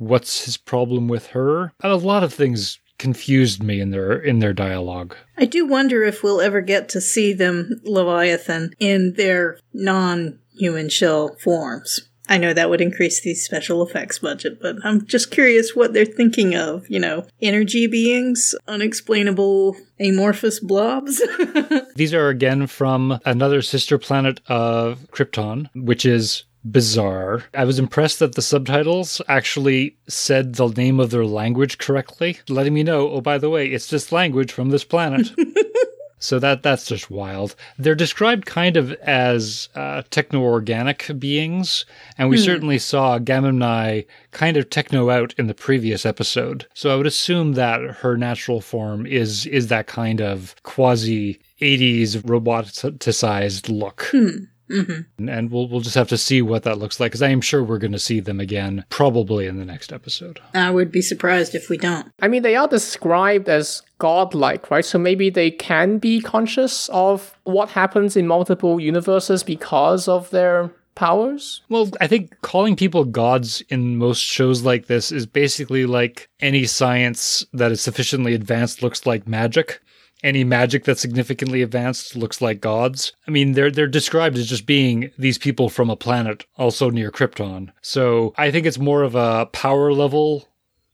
what's 0.00 0.46
his 0.46 0.56
problem 0.56 1.06
with 1.06 1.28
her? 1.28 1.72
A 1.82 1.94
lot 1.94 2.24
of 2.24 2.34
things 2.34 2.80
confused 2.98 3.62
me 3.62 3.80
in 3.80 3.90
their 3.90 4.18
in 4.18 4.40
their 4.40 4.52
dialogue. 4.52 5.14
I 5.38 5.44
do 5.44 5.66
wonder 5.66 6.02
if 6.02 6.22
we'll 6.22 6.40
ever 6.40 6.60
get 6.60 6.88
to 6.90 7.00
see 7.00 7.32
them 7.32 7.80
Leviathan 7.84 8.72
in 8.80 9.14
their 9.16 9.58
non-human 9.72 10.88
shell 10.88 11.36
forms. 11.42 12.08
I 12.28 12.38
know 12.38 12.52
that 12.52 12.70
would 12.70 12.80
increase 12.80 13.20
the 13.20 13.34
special 13.34 13.84
effects 13.84 14.20
budget, 14.20 14.60
but 14.62 14.76
I'm 14.84 15.04
just 15.06 15.32
curious 15.32 15.74
what 15.74 15.92
they're 15.92 16.04
thinking 16.04 16.54
of. 16.54 16.88
You 16.88 17.00
know, 17.00 17.26
energy 17.42 17.86
beings, 17.86 18.54
unexplainable 18.68 19.76
amorphous 19.98 20.60
blobs. 20.60 21.20
These 21.96 22.14
are 22.14 22.28
again 22.28 22.66
from 22.68 23.18
another 23.24 23.62
sister 23.62 23.98
planet 23.98 24.40
of 24.46 25.10
Krypton, 25.10 25.68
which 25.74 26.06
is 26.06 26.44
bizarre. 26.64 27.44
I 27.54 27.64
was 27.64 27.78
impressed 27.78 28.18
that 28.18 28.34
the 28.34 28.42
subtitles 28.42 29.20
actually 29.28 29.96
said 30.08 30.54
the 30.54 30.68
name 30.68 31.00
of 31.00 31.10
their 31.10 31.24
language 31.24 31.78
correctly, 31.78 32.38
letting 32.48 32.74
me 32.74 32.82
know, 32.82 33.10
oh, 33.10 33.20
by 33.20 33.38
the 33.38 33.50
way, 33.50 33.68
it's 33.68 33.88
this 33.88 34.12
language 34.12 34.52
from 34.52 34.70
this 34.70 34.84
planet. 34.84 35.30
so 36.18 36.38
that 36.38 36.62
that's 36.62 36.86
just 36.86 37.10
wild. 37.10 37.56
They're 37.78 37.94
described 37.94 38.46
kind 38.46 38.76
of 38.76 38.92
as 38.92 39.68
uh, 39.74 40.02
techno-organic 40.10 41.18
beings, 41.18 41.86
and 42.18 42.28
we 42.28 42.36
hmm. 42.36 42.44
certainly 42.44 42.78
saw 42.78 43.18
Gamemnae 43.18 44.06
kind 44.30 44.56
of 44.56 44.70
techno 44.70 45.10
out 45.10 45.34
in 45.38 45.46
the 45.46 45.54
previous 45.54 46.04
episode. 46.04 46.66
So 46.74 46.92
I 46.92 46.96
would 46.96 47.06
assume 47.06 47.54
that 47.54 47.80
her 47.80 48.16
natural 48.16 48.60
form 48.60 49.06
is 49.06 49.46
is 49.46 49.68
that 49.68 49.86
kind 49.86 50.20
of 50.20 50.54
quasi 50.62 51.40
80s 51.60 52.16
roboticized 52.22 53.68
look. 53.68 54.08
Hmm. 54.10 54.44
Mm-hmm. 54.70 55.28
And 55.28 55.50
we'll 55.50 55.68
we'll 55.68 55.80
just 55.80 55.96
have 55.96 56.08
to 56.08 56.18
see 56.18 56.42
what 56.42 56.62
that 56.62 56.78
looks 56.78 57.00
like 57.00 57.12
because 57.12 57.22
I 57.22 57.28
am 57.28 57.40
sure 57.40 57.62
we're 57.62 57.78
going 57.78 57.92
to 57.92 57.98
see 57.98 58.20
them 58.20 58.40
again 58.40 58.84
probably 58.88 59.46
in 59.46 59.58
the 59.58 59.64
next 59.64 59.92
episode. 59.92 60.40
I 60.54 60.70
would 60.70 60.92
be 60.92 61.02
surprised 61.02 61.54
if 61.54 61.68
we 61.68 61.76
don't. 61.76 62.10
I 62.20 62.28
mean, 62.28 62.42
they 62.42 62.56
are 62.56 62.68
described 62.68 63.48
as 63.48 63.82
godlike, 63.98 64.70
right? 64.70 64.84
So 64.84 64.98
maybe 64.98 65.30
they 65.30 65.50
can 65.50 65.98
be 65.98 66.20
conscious 66.20 66.88
of 66.90 67.36
what 67.44 67.70
happens 67.70 68.16
in 68.16 68.26
multiple 68.26 68.80
universes 68.80 69.42
because 69.42 70.08
of 70.08 70.30
their 70.30 70.70
powers? 70.94 71.62
Well, 71.70 71.90
I 72.00 72.06
think 72.06 72.38
calling 72.42 72.76
people 72.76 73.04
gods 73.04 73.62
in 73.70 73.96
most 73.96 74.20
shows 74.20 74.62
like 74.62 74.86
this 74.86 75.10
is 75.10 75.24
basically 75.24 75.86
like 75.86 76.28
any 76.40 76.66
science 76.66 77.44
that 77.54 77.72
is 77.72 77.80
sufficiently 77.80 78.34
advanced 78.34 78.82
looks 78.82 79.06
like 79.06 79.26
magic 79.26 79.80
any 80.22 80.44
magic 80.44 80.84
that's 80.84 81.00
significantly 81.00 81.62
advanced 81.62 82.16
looks 82.16 82.40
like 82.40 82.60
gods. 82.60 83.12
I 83.26 83.30
mean, 83.30 83.52
they're 83.52 83.70
they're 83.70 83.86
described 83.86 84.36
as 84.36 84.48
just 84.48 84.66
being 84.66 85.10
these 85.18 85.38
people 85.38 85.68
from 85.68 85.90
a 85.90 85.96
planet 85.96 86.44
also 86.56 86.90
near 86.90 87.10
Krypton. 87.10 87.70
So 87.80 88.34
I 88.36 88.50
think 88.50 88.66
it's 88.66 88.78
more 88.78 89.02
of 89.02 89.14
a 89.14 89.46
power 89.46 89.92
level 89.92 90.48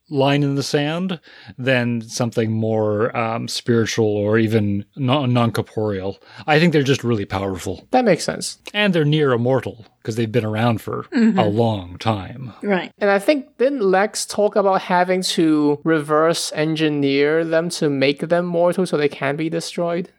line 0.08 0.42
in 0.42 0.54
the 0.54 0.62
sand 0.62 1.20
than 1.58 2.00
something 2.02 2.52
more 2.52 3.16
um, 3.16 3.48
spiritual 3.48 4.06
or 4.06 4.38
even 4.38 4.84
non 4.96 5.52
corporeal. 5.52 6.18
I 6.46 6.58
think 6.58 6.72
they're 6.72 6.82
just 6.82 7.04
really 7.04 7.24
powerful. 7.24 7.86
That 7.90 8.04
makes 8.04 8.24
sense. 8.24 8.58
And 8.72 8.94
they're 8.94 9.04
near 9.04 9.32
immortal 9.32 9.86
because 10.00 10.16
they've 10.16 10.30
been 10.30 10.44
around 10.44 10.80
for 10.80 11.04
mm-hmm. 11.04 11.38
a 11.38 11.46
long 11.46 11.98
time. 11.98 12.52
Right. 12.62 12.92
And 12.98 13.10
I 13.10 13.18
think 13.18 13.58
didn't 13.58 13.80
Lex 13.80 14.24
talk 14.26 14.54
about 14.56 14.82
having 14.82 15.22
to 15.22 15.80
reverse 15.84 16.52
engineer 16.54 17.44
them 17.44 17.68
to 17.70 17.90
make 17.90 18.20
them 18.20 18.46
mortal 18.46 18.86
so 18.86 18.96
they 18.96 19.08
can 19.08 19.36
be 19.36 19.50
destroyed? 19.50 20.10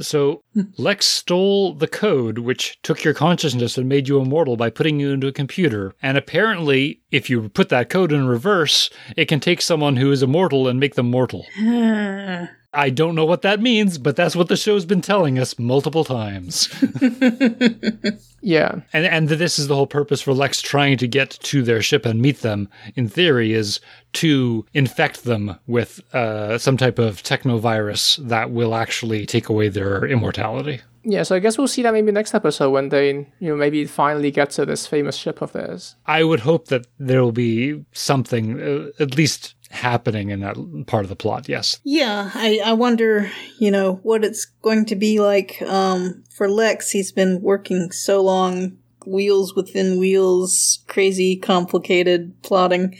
So 0.00 0.42
hmm. 0.54 0.62
Lex 0.78 1.06
stole 1.06 1.74
the 1.74 1.88
code 1.88 2.38
which 2.38 2.80
took 2.82 3.04
your 3.04 3.14
consciousness 3.14 3.76
and 3.76 3.88
made 3.88 4.08
you 4.08 4.20
immortal 4.20 4.56
by 4.56 4.70
putting 4.70 5.00
you 5.00 5.10
into 5.10 5.26
a 5.26 5.32
computer. 5.32 5.94
And 6.02 6.16
apparently, 6.16 7.00
if 7.10 7.28
you 7.28 7.48
put 7.48 7.68
that 7.68 7.90
code 7.90 8.12
in 8.12 8.26
reverse, 8.26 8.90
it 9.16 9.26
can 9.26 9.40
take 9.40 9.60
someone 9.60 9.96
who 9.96 10.10
is 10.10 10.22
immortal 10.22 10.68
and 10.68 10.80
make 10.80 10.94
them 10.94 11.10
mortal. 11.10 11.46
I 12.74 12.90
don't 12.90 13.14
know 13.14 13.26
what 13.26 13.42
that 13.42 13.60
means, 13.60 13.98
but 13.98 14.16
that's 14.16 14.34
what 14.34 14.48
the 14.48 14.56
show's 14.56 14.84
been 14.84 15.02
telling 15.02 15.38
us 15.38 15.58
multiple 15.58 16.04
times. 16.04 16.68
yeah. 18.40 18.80
And 18.92 19.04
and 19.04 19.28
this 19.28 19.58
is 19.58 19.68
the 19.68 19.74
whole 19.74 19.86
purpose 19.86 20.22
for 20.22 20.32
Lex 20.32 20.62
trying 20.62 20.96
to 20.98 21.08
get 21.08 21.30
to 21.30 21.62
their 21.62 21.82
ship 21.82 22.06
and 22.06 22.22
meet 22.22 22.40
them, 22.40 22.68
in 22.96 23.08
theory, 23.08 23.52
is 23.52 23.80
to 24.14 24.64
infect 24.72 25.24
them 25.24 25.58
with 25.66 26.00
uh, 26.14 26.56
some 26.58 26.76
type 26.76 26.98
of 26.98 27.22
technovirus 27.22 28.16
that 28.28 28.50
will 28.50 28.74
actually 28.74 29.26
take 29.26 29.48
away 29.48 29.68
their 29.68 30.06
immortality. 30.06 30.80
Yeah, 31.04 31.24
so 31.24 31.34
I 31.34 31.40
guess 31.40 31.58
we'll 31.58 31.68
see 31.68 31.82
that 31.82 31.92
maybe 31.92 32.12
next 32.12 32.32
episode 32.32 32.70
when 32.70 32.90
they, 32.90 33.10
you 33.40 33.48
know, 33.48 33.56
maybe 33.56 33.84
finally 33.86 34.30
get 34.30 34.50
to 34.50 34.64
this 34.64 34.86
famous 34.86 35.16
ship 35.16 35.42
of 35.42 35.52
theirs. 35.52 35.96
I 36.06 36.22
would 36.22 36.40
hope 36.40 36.68
that 36.68 36.86
there 36.98 37.22
will 37.22 37.32
be 37.32 37.84
something, 37.92 38.62
uh, 38.62 39.02
at 39.02 39.16
least 39.16 39.54
happening 39.72 40.30
in 40.30 40.40
that 40.40 40.56
part 40.86 41.04
of 41.04 41.08
the 41.08 41.16
plot. 41.16 41.48
Yes. 41.48 41.80
Yeah, 41.82 42.30
I, 42.34 42.60
I 42.64 42.72
wonder, 42.74 43.30
you 43.58 43.70
know, 43.70 43.94
what 44.02 44.24
it's 44.24 44.44
going 44.62 44.84
to 44.86 44.96
be 44.96 45.18
like 45.18 45.60
um, 45.62 46.24
for 46.30 46.48
Lex. 46.48 46.90
He's 46.90 47.10
been 47.10 47.40
working 47.40 47.90
so 47.90 48.22
long, 48.22 48.78
wheels 49.06 49.54
within 49.54 49.98
wheels, 49.98 50.84
crazy, 50.88 51.36
complicated 51.36 52.40
plotting 52.42 52.96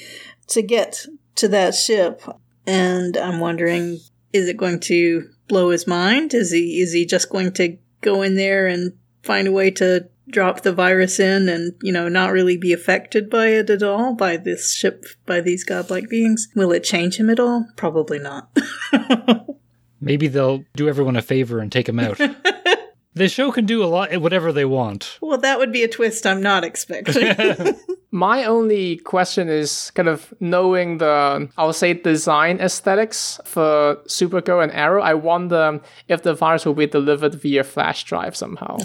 to 0.48 0.62
get 0.62 1.06
to 1.36 1.48
that 1.48 1.74
ship, 1.74 2.22
and 2.66 3.16
I'm 3.16 3.40
wondering, 3.40 3.98
is 4.32 4.48
it 4.48 4.56
going 4.56 4.80
to 4.80 5.28
blow 5.48 5.70
his 5.70 5.86
mind? 5.86 6.34
Is 6.34 6.52
he 6.52 6.80
is 6.80 6.92
he 6.92 7.06
just 7.06 7.30
going 7.30 7.52
to 7.54 7.76
go 8.00 8.22
in 8.22 8.36
there 8.36 8.66
and 8.66 8.92
find 9.22 9.48
a 9.48 9.52
way 9.52 9.70
to 9.72 10.08
drop 10.28 10.62
the 10.62 10.72
virus 10.72 11.18
in 11.18 11.48
and, 11.48 11.74
you 11.82 11.92
know, 11.92 12.08
not 12.08 12.32
really 12.32 12.56
be 12.56 12.72
affected 12.72 13.28
by 13.28 13.48
it 13.48 13.70
at 13.70 13.82
all, 13.82 14.14
by 14.14 14.36
this 14.36 14.74
ship, 14.74 15.04
by 15.26 15.40
these 15.40 15.64
godlike 15.64 16.08
beings? 16.08 16.48
Will 16.54 16.72
it 16.72 16.84
change 16.84 17.18
him 17.18 17.30
at 17.30 17.40
all? 17.40 17.66
Probably 17.76 18.18
not. 18.18 18.56
Maybe 20.00 20.28
they'll 20.28 20.64
do 20.74 20.88
everyone 20.88 21.16
a 21.16 21.22
favor 21.22 21.60
and 21.60 21.70
take 21.70 21.88
him 21.88 22.00
out. 22.00 22.18
the 23.14 23.28
show 23.28 23.52
can 23.52 23.66
do 23.66 23.84
a 23.84 23.86
lot, 23.86 24.16
whatever 24.20 24.52
they 24.52 24.64
want. 24.64 25.18
Well, 25.20 25.38
that 25.38 25.58
would 25.58 25.72
be 25.72 25.84
a 25.84 25.88
twist 25.88 26.26
I'm 26.26 26.42
not 26.42 26.64
expecting. 26.64 27.36
My 28.14 28.44
only 28.44 28.96
question 28.98 29.48
is 29.48 29.90
kind 29.94 30.08
of 30.08 30.34
knowing 30.38 30.98
the, 30.98 31.48
I'll 31.56 31.72
say, 31.72 31.94
design 31.94 32.60
aesthetics 32.60 33.40
for 33.44 33.96
Supergirl 34.06 34.62
and 34.62 34.70
Arrow. 34.72 35.02
I 35.02 35.14
wonder 35.14 35.80
if 36.08 36.22
the 36.22 36.34
virus 36.34 36.66
will 36.66 36.74
be 36.74 36.86
delivered 36.86 37.36
via 37.36 37.64
flash 37.64 38.04
drive 38.04 38.36
somehow. 38.36 38.76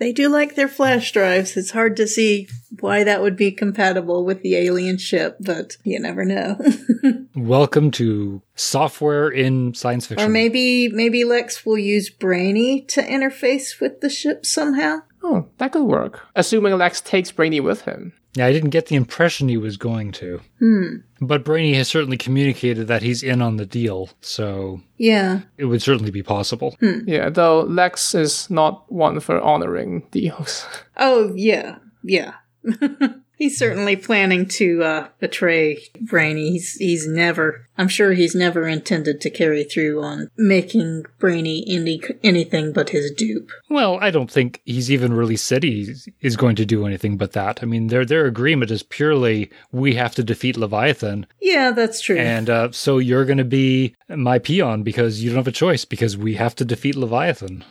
They 0.00 0.12
do 0.12 0.28
like 0.28 0.54
their 0.56 0.66
flash 0.66 1.12
drives. 1.12 1.56
It's 1.56 1.70
hard 1.70 1.94
to 1.98 2.08
see 2.08 2.48
why 2.80 3.04
that 3.04 3.20
would 3.20 3.36
be 3.36 3.52
compatible 3.52 4.24
with 4.24 4.42
the 4.42 4.56
alien 4.56 4.96
ship, 4.96 5.36
but 5.40 5.76
you 5.84 6.00
never 6.00 6.24
know. 6.24 6.58
Welcome 7.36 7.90
to 7.92 8.40
software 8.54 9.28
in 9.28 9.74
science 9.74 10.06
fiction. 10.06 10.26
or 10.26 10.30
maybe 10.32 10.88
maybe 10.88 11.24
Lex 11.24 11.64
will 11.66 11.78
use 11.78 12.08
Brainy 12.08 12.80
to 12.88 13.02
interface 13.02 13.78
with 13.78 14.00
the 14.00 14.08
ship 14.08 14.46
somehow. 14.46 15.02
Oh, 15.22 15.46
that 15.58 15.72
could 15.72 15.84
work. 15.84 16.26
Assuming 16.36 16.76
Lex 16.78 17.00
takes 17.00 17.30
Brainy 17.32 17.60
with 17.60 17.82
him. 17.82 18.12
Yeah, 18.34 18.46
I 18.46 18.52
didn't 18.52 18.70
get 18.70 18.86
the 18.86 18.94
impression 18.96 19.48
he 19.48 19.56
was 19.56 19.76
going 19.76 20.12
to. 20.12 20.40
Hmm. 20.60 20.96
But 21.20 21.44
Brainy 21.44 21.74
has 21.74 21.88
certainly 21.88 22.16
communicated 22.16 22.86
that 22.86 23.02
he's 23.02 23.22
in 23.24 23.42
on 23.42 23.56
the 23.56 23.66
deal, 23.66 24.10
so 24.20 24.80
Yeah. 24.98 25.40
it 25.58 25.64
would 25.64 25.82
certainly 25.82 26.12
be 26.12 26.22
possible. 26.22 26.76
Yeah, 26.80 27.28
though 27.28 27.62
Lex 27.62 28.14
is 28.14 28.48
not 28.48 28.90
one 28.90 29.18
for 29.20 29.40
honoring 29.40 30.06
deals. 30.10 30.66
Oh, 30.96 31.32
yeah. 31.34 31.78
Yeah. 32.04 32.34
he's 33.36 33.58
certainly 33.58 33.96
planning 33.96 34.46
to 34.46 34.82
uh, 34.84 35.08
betray 35.18 35.78
Brainy. 36.00 36.52
He's 36.52 36.74
he's 36.74 37.06
never. 37.06 37.66
I'm 37.80 37.88
sure 37.88 38.12
he's 38.12 38.34
never 38.34 38.68
intended 38.68 39.20
to 39.22 39.30
carry 39.30 39.64
through 39.64 40.02
on 40.02 40.28
making 40.36 41.04
Brainy 41.18 41.64
any 41.66 42.00
anything 42.22 42.72
but 42.72 42.90
his 42.90 43.10
dupe. 43.10 43.50
Well, 43.70 43.98
I 44.02 44.10
don't 44.10 44.30
think 44.30 44.60
he's 44.66 44.90
even 44.90 45.14
really 45.14 45.36
said 45.36 45.62
he 45.62 45.94
is 46.20 46.36
going 46.36 46.56
to 46.56 46.66
do 46.66 46.86
anything 46.86 47.16
but 47.16 47.32
that. 47.32 47.60
I 47.62 47.66
mean, 47.66 47.86
their 47.86 48.04
their 48.04 48.26
agreement 48.26 48.70
is 48.70 48.82
purely 48.82 49.50
we 49.72 49.94
have 49.94 50.14
to 50.16 50.22
defeat 50.22 50.56
Leviathan, 50.58 51.26
Yeah, 51.40 51.70
that's 51.70 52.00
true. 52.02 52.18
and 52.18 52.50
uh, 52.50 52.70
so 52.72 52.98
you're 52.98 53.24
going 53.24 53.38
to 53.38 53.44
be 53.62 53.94
my 54.08 54.38
peon 54.38 54.82
because 54.82 55.22
you 55.22 55.30
don't 55.30 55.38
have 55.38 55.48
a 55.48 55.52
choice 55.52 55.84
because 55.86 56.16
we 56.16 56.34
have 56.34 56.54
to 56.56 56.64
defeat 56.66 56.96
Leviathan. 56.96 57.64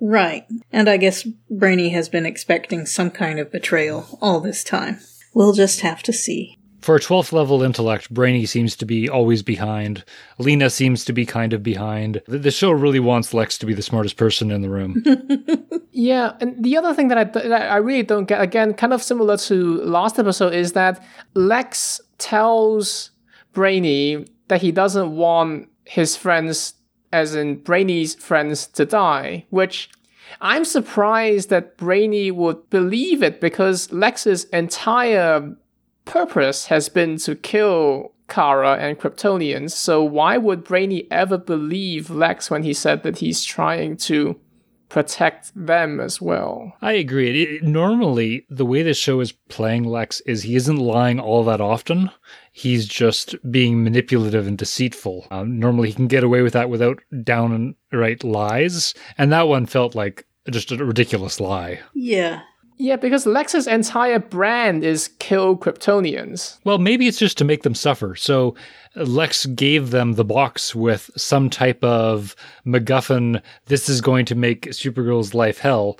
right. 0.00 0.44
And 0.72 0.88
I 0.88 0.96
guess 0.96 1.22
Brainy 1.50 1.90
has 1.90 2.08
been 2.08 2.26
expecting 2.26 2.84
some 2.86 3.10
kind 3.10 3.38
of 3.38 3.52
betrayal 3.52 4.18
all 4.20 4.40
this 4.40 4.64
time. 4.64 4.98
We'll 5.34 5.52
just 5.52 5.80
have 5.82 6.02
to 6.04 6.12
see. 6.12 6.58
For 6.86 6.94
a 6.94 7.00
12th 7.00 7.32
level 7.32 7.64
intellect, 7.64 8.14
Brainy 8.14 8.46
seems 8.46 8.76
to 8.76 8.86
be 8.86 9.08
always 9.08 9.42
behind. 9.42 10.04
Lena 10.38 10.70
seems 10.70 11.04
to 11.06 11.12
be 11.12 11.26
kind 11.26 11.52
of 11.52 11.60
behind. 11.64 12.22
The, 12.28 12.52
show 12.52 12.70
really 12.70 13.00
wants 13.00 13.34
Lex 13.34 13.58
to 13.58 13.66
be 13.66 13.74
the 13.74 13.82
smartest 13.82 14.16
person 14.16 14.52
in 14.52 14.62
the 14.62 14.70
room. 14.70 15.02
Yeah, 15.90 16.34
and 16.40 16.62
the 16.62 16.76
other 16.76 16.92
thing 16.92 17.08
that 17.08 17.16
I, 17.16 17.24
that 17.24 17.72
I 17.72 17.78
really 17.78 18.02
don't 18.02 18.26
get, 18.26 18.40
again, 18.40 18.74
kind 18.74 18.92
of 18.92 19.02
similar 19.02 19.38
to 19.38 19.82
last 19.82 20.18
episode, 20.18 20.52
is 20.52 20.74
that 20.74 21.02
Lex 21.32 22.02
tells 22.18 23.10
Brainy 23.54 24.26
that 24.48 24.60
he 24.60 24.70
doesn't 24.70 25.16
want 25.16 25.70
his 25.86 26.14
friends, 26.14 26.74
as 27.12 27.34
in 27.34 27.56
Brainy's 27.62 28.14
friends, 28.14 28.66
to 28.68 28.84
die, 28.84 29.46
which 29.48 29.88
I'm 30.42 30.66
surprised 30.66 31.48
that 31.48 31.78
Brainy 31.78 32.30
would 32.30 32.68
believe 32.70 33.22
it 33.22 33.40
because 33.40 33.90
Lex's 33.90 34.44
entire 34.44 35.56
purpose 36.06 36.66
has 36.66 36.88
been 36.88 37.18
to 37.18 37.34
kill 37.34 38.12
Kara 38.28 38.76
and 38.78 38.98
Kryptonians, 38.98 39.72
so 39.72 40.02
why 40.02 40.38
would 40.38 40.64
Brainy 40.64 41.06
ever 41.10 41.36
believe 41.38 42.08
Lex 42.10 42.50
when 42.50 42.62
he 42.62 42.72
said 42.72 43.02
that 43.02 43.18
he's 43.18 43.44
trying 43.44 43.96
to 43.98 44.40
protect 44.88 45.50
them 45.54 45.98
as 45.98 46.20
well. 46.20 46.72
I 46.80 46.92
agree. 46.92 47.42
It, 47.42 47.48
it- 47.50 47.62
normally, 47.64 48.46
the 48.48 48.64
way 48.64 48.82
this 48.82 48.96
show 48.96 49.18
is 49.20 49.32
playing 49.48 49.82
Lex 49.84 50.20
is 50.22 50.42
he 50.44 50.54
isn't 50.54 50.76
lying 50.76 51.18
all 51.18 51.42
that 51.44 51.60
often. 51.60 52.08
He's 52.52 52.86
just 52.86 53.34
being 53.50 53.82
manipulative 53.82 54.46
and 54.46 54.56
deceitful. 54.56 55.26
Um, 55.32 55.58
normally, 55.58 55.88
he 55.88 55.94
can 55.94 56.06
get 56.06 56.22
away 56.24 56.42
with 56.42 56.52
that 56.52 56.70
without 56.70 57.00
downright 57.24 58.22
lies, 58.24 58.94
and 59.18 59.32
that 59.32 59.48
one 59.48 59.66
felt 59.66 59.94
like 59.96 60.24
just 60.50 60.70
a 60.70 60.76
ridiculous 60.84 61.40
lie. 61.40 61.80
Yeah. 61.92 62.42
Yeah, 62.78 62.96
because 62.96 63.26
Lex's 63.26 63.66
entire 63.66 64.18
brand 64.18 64.84
is 64.84 65.08
kill 65.18 65.56
Kryptonians. 65.56 66.58
Well, 66.64 66.78
maybe 66.78 67.06
it's 67.06 67.18
just 67.18 67.38
to 67.38 67.44
make 67.44 67.62
them 67.62 67.74
suffer. 67.74 68.14
So 68.16 68.54
uh, 68.96 69.04
Lex 69.04 69.46
gave 69.46 69.90
them 69.90 70.14
the 70.14 70.24
box 70.24 70.74
with 70.74 71.10
some 71.16 71.48
type 71.48 71.82
of 71.82 72.36
MacGuffin. 72.66 73.40
This 73.66 73.88
is 73.88 74.00
going 74.00 74.26
to 74.26 74.34
make 74.34 74.66
Supergirl's 74.66 75.34
life 75.34 75.58
hell. 75.58 75.98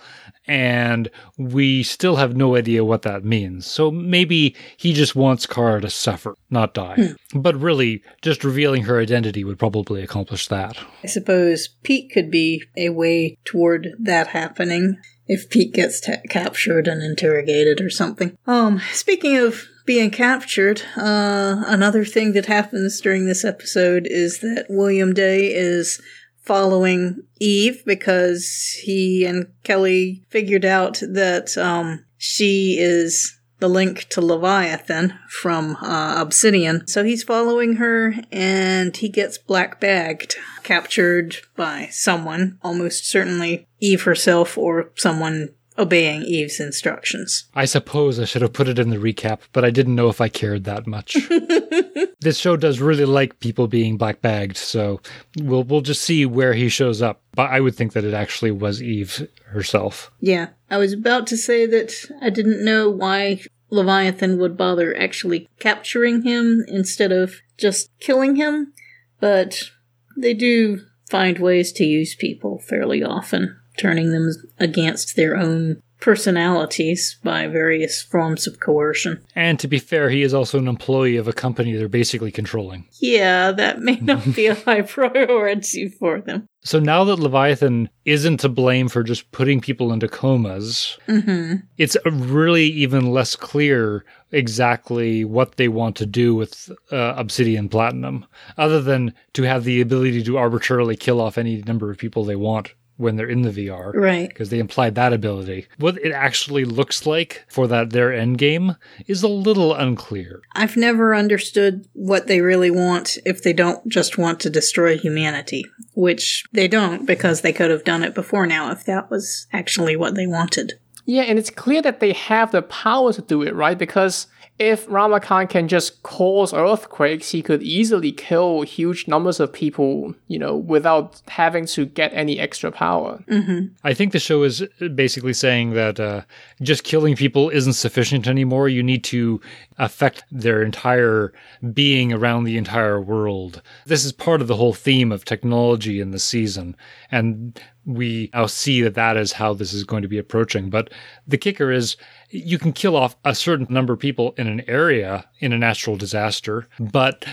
And 0.49 1.11
we 1.39 1.83
still 1.83 2.17
have 2.17 2.37
no 2.37 2.55
idea 2.55 2.85
what 2.85 3.03
that 3.03 3.25
means. 3.25 3.67
So 3.67 3.91
maybe 3.91 4.55
he 4.77 4.93
just 4.93 5.17
wants 5.17 5.45
Kara 5.45 5.81
to 5.81 5.91
suffer, 5.91 6.37
not 6.51 6.73
die. 6.73 6.95
Hmm. 7.33 7.41
But 7.41 7.57
really, 7.57 8.05
just 8.23 8.45
revealing 8.45 8.85
her 8.85 9.01
identity 9.01 9.43
would 9.43 9.59
probably 9.59 10.03
accomplish 10.03 10.47
that. 10.49 10.77
I 11.03 11.09
suppose 11.09 11.69
Pete 11.83 12.13
could 12.13 12.31
be 12.31 12.63
a 12.77 12.91
way 12.91 13.39
toward 13.45 13.89
that 13.99 14.29
happening 14.29 14.99
if 15.29 15.51
Pete 15.51 15.73
gets 15.73 16.01
captured 16.29 16.87
and 16.89 17.03
interrogated 17.03 17.81
or 17.81 17.91
something. 17.91 18.37
Um, 18.47 18.81
speaking 18.93 19.37
of 19.37 19.67
being 19.85 20.11
captured, 20.11 20.83
uh, 20.97 21.63
another 21.67 22.05
thing 22.05 22.33
that 22.33 22.47
happens 22.47 23.01
during 23.01 23.27
this 23.27 23.45
episode 23.45 24.07
is 24.09 24.41
that 24.41 24.67
William 24.69 25.15
Dey 25.15 25.53
is 25.53 26.01
following 26.43 27.23
Eve 27.41 27.83
because 27.85 28.79
he 28.83 29.25
and 29.25 29.47
Kelly 29.65 30.25
figured 30.29 30.65
out 30.65 31.01
that, 31.01 31.57
um, 31.59 32.05
she 32.19 32.79
is 32.79 33.37
the 33.59 33.69
link 33.69 34.09
to 34.11 34.21
Leviathan 34.21 35.19
from 35.29 35.77
uh, 35.77 36.21
Obsidian. 36.21 36.87
So 36.87 37.05
he's 37.05 37.23
following 37.23 37.77
her 37.77 38.15
and 38.31 38.97
he 38.97 39.09
gets 39.09 39.39
black 39.39 39.81
bagged, 39.81 40.37
captured 40.63 41.37
by 41.57 41.89
someone, 41.91 42.59
almost 42.63 43.09
certainly 43.09 43.67
Eve 43.81 44.03
herself 44.03 44.59
or 44.59 44.91
someone 44.95 45.51
obeying 45.79 46.23
Eve's 46.23 46.61
instructions. 46.61 47.47
I 47.55 47.65
suppose 47.65 48.19
I 48.19 48.25
should 48.25 48.43
have 48.43 48.53
put 48.53 48.69
it 48.69 48.79
in 48.79 48.91
the 48.91 48.97
recap, 48.97 49.41
but 49.53 49.65
I 49.65 49.71
didn't 49.71 49.95
know 49.95 50.09
if 50.09 50.21
I 50.21 50.29
cared 50.29 50.65
that 50.65 50.87
much. 50.87 51.15
this 52.21 52.39
show 52.39 52.57
does 52.57 52.81
really 52.81 53.05
like 53.05 53.41
people 53.41 53.69
being 53.69 53.97
black 53.97 54.21
bagged, 54.21 54.57
so 54.57 55.01
we'll 55.39 55.65
we'll 55.65 55.81
just 55.81 56.03
see 56.03 56.27
where 56.27 56.55
he 56.55 56.69
shows 56.69 57.03
up. 57.03 57.21
But 57.35 57.51
I 57.51 57.61
would 57.61 57.75
think 57.75 57.93
that 57.93 58.05
it 58.05 58.15
actually 58.15 58.51
was 58.51 58.83
Eve 58.83 59.29
herself. 59.47 60.11
Yeah, 60.21 60.49
I 60.71 60.79
was 60.79 60.93
about 60.93 61.27
to 61.29 61.37
say 61.37 61.67
that 61.67 61.93
I 62.21 62.31
didn't 62.31 62.65
know 62.65 62.91
why 62.91 63.41
Leviathan 63.71 64.39
would 64.39 64.57
bother 64.57 64.97
actually 64.97 65.49
capturing 65.59 66.23
him 66.23 66.65
instead 66.69 67.13
of 67.13 67.37
just 67.59 67.91
killing 68.01 68.37
him, 68.37 68.73
but 69.21 69.71
they 70.17 70.35
do 70.35 70.81
find 71.11 71.39
ways 71.39 71.73
to 71.73 71.85
use 71.85 72.15
people 72.15 72.59
fairly 72.59 73.03
often, 73.03 73.59
turning 73.79 74.11
them 74.13 74.31
against 74.59 75.17
their 75.17 75.37
own 75.37 75.81
personalities 75.99 77.19
by 77.25 77.47
various 77.47 78.03
forms 78.03 78.47
of 78.47 78.61
coercion. 78.61 79.25
And 79.35 79.59
to 79.61 79.67
be 79.67 79.79
fair, 79.79 80.11
he 80.11 80.23
is 80.23 80.35
also 80.35 80.59
an 80.59 80.69
employee 80.69 81.17
of 81.17 81.27
a 81.27 81.33
company 81.33 81.75
they're 81.75 81.89
basically 81.89 82.31
controlling. 82.31 82.87
Yeah, 83.01 83.51
that 83.53 83.81
may 83.81 83.97
not 83.97 84.35
be 84.35 84.47
a 84.47 84.55
high 84.67 84.83
priority 84.83 85.89
for 85.89 86.21
them. 86.21 86.47
So 86.63 86.79
now 86.81 87.05
that 87.05 87.19
Leviathan 87.19 87.89
isn't 88.05 88.39
to 88.41 88.49
blame 88.51 88.89
for 88.89 89.03
just 89.03 89.31
putting 89.33 89.61
people 89.61 89.91
into 89.93 90.07
comas, 90.07 90.99
Mm-hmm. 91.09 91.55
it's 91.79 91.97
really 92.05 92.67
even 92.67 93.11
less 93.11 93.35
clear 93.35 94.05
exactly 94.33 95.25
what 95.25 95.57
they 95.57 95.69
want 95.69 95.97
to 95.97 96.07
do 96.07 96.35
with 96.35 96.71
uh, 96.93 97.15
Obsidian 97.17 97.69
Platinum, 97.69 98.27
other 98.59 98.83
than 98.83 99.15
to 99.33 99.45
have 99.45 99.65
the 99.65 99.81
ability 99.81 100.23
to 100.25 100.37
arbitrarily 100.37 100.97
kill 100.97 101.21
off 101.21 101.39
any 101.39 101.63
number 101.63 101.91
of 101.91 101.97
people 101.99 102.25
they 102.25 102.37
want 102.37 102.75
when 102.97 103.17
they're 103.17 103.29
in 103.29 103.43
the 103.43 103.51
VR. 103.51 103.95
Right. 103.95 104.29
Because 104.29 104.51
they 104.51 104.59
implied 104.59 104.95
that 104.95 105.13
ability. 105.13 105.67
What 105.79 105.99
it 105.99 106.13
actually 106.13 106.65
looks 106.65 107.07
like 107.07 107.45
for 107.49 107.67
that 107.69 107.91
their 107.91 108.13
end 108.13 108.39
game 108.39 108.77
is 109.07 109.23
a 109.23 109.29
little 109.29 109.75
unclear. 109.75 110.43
I've 110.53 110.77
never 110.77 111.15
understood 111.15 111.89
what 111.93 112.27
they 112.27 112.41
really 112.41 112.71
want 112.71 113.19
if 113.25 113.43
they 113.43 113.53
don't 113.53 113.87
just 113.89 114.19
want 114.19 114.41
to 114.41 114.51
destroy 114.51 114.97
humanity, 114.97 115.65
which 115.95 116.45
they 116.53 116.69
don't 116.69 117.07
because 117.07 117.41
they 117.41 117.53
could 117.53 117.71
have 117.71 117.85
done 117.85 118.03
it 118.03 118.15
before 118.15 118.47
now 118.47 118.71
if 118.71 118.85
that 118.85 119.11
was 119.11 119.47
actually 119.53 119.97
what 119.97 120.15
they 120.15 120.27
wanted. 120.27 120.79
Yeah, 121.07 121.23
and 121.23 121.39
it's 121.39 121.51
clear 121.51 121.81
that 121.83 122.01
they 122.01 122.13
have 122.13 122.51
the 122.51 122.63
power 122.63 123.13
to 123.13 123.23
do 123.23 123.43
it, 123.43 123.55
right? 123.55 123.79
Because 123.79 124.27
if 124.59 124.87
Rama 124.89 125.21
Khan 125.21 125.47
can 125.47 125.69
just 125.69 126.03
cause 126.03 126.55
earthquakes, 126.55 127.31
he 127.31 127.43
could 127.43 127.63
easily 127.63 128.11
kill 128.11 128.63
huge 128.63 129.07
numbers 129.07 129.39
of 129.39 129.53
people, 129.53 130.15
you 130.29 130.39
know, 130.39 130.57
without 130.57 131.21
having 131.29 131.67
to 131.67 131.85
get 131.85 132.13
any 132.15 132.39
extra 132.39 132.73
power. 132.73 133.23
Mm-hmm. 133.29 133.75
I 133.85 133.93
think 133.93 134.13
the 134.13 134.19
show 134.19 134.43
is 134.45 134.65
basically 134.95 135.35
saying 135.35 135.75
that 135.75 136.01
uh, 136.01 136.23
just 136.63 136.85
killing 136.85 137.17
people 137.17 137.51
isn't 137.51 137.75
sufficient 137.75 138.27
anymore. 138.27 138.69
You 138.71 138.83
need 138.83 139.05
to 139.05 139.41
affect 139.79 140.25
their 140.31 140.63
entire 140.63 141.35
being 141.75 142.13
around 142.13 142.45
the 142.45 142.57
entire 142.57 143.01
world. 143.01 143.61
This 143.85 144.07
is 144.07 144.13
part 144.13 144.41
of 144.41 144.49
the 144.49 144.57
whole 144.57 144.73
theme 144.73 145.13
of 145.13 145.27
technology 145.27 146.01
in 146.01 146.13
the 146.13 146.19
season. 146.19 146.77
And 147.11 147.61
we 147.87 148.31
now 148.35 148.47
see 148.47 148.83
that 148.83 148.95
that 148.95 149.17
is 149.17 149.33
how 149.33 149.55
this 149.55 149.73
is 149.73 149.85
going 149.85 150.03
to 150.03 150.09
be 150.09 150.19
approaching. 150.19 150.69
But 150.69 150.93
the 151.27 151.39
kicker 151.39 151.71
is 151.71 151.97
you 152.31 152.59
can 152.59 152.73
kill 152.73 152.97
off 152.97 153.17
a 153.25 153.35
certain 153.35 153.67
number 153.71 153.93
of 153.93 154.01
people 154.01 154.35
in 154.37 154.49
an 154.49 154.63
area 154.69 155.25
in 155.39 155.53
a 155.53 155.59
natural 155.59 155.97
disaster, 155.97 156.69
but 156.79 157.25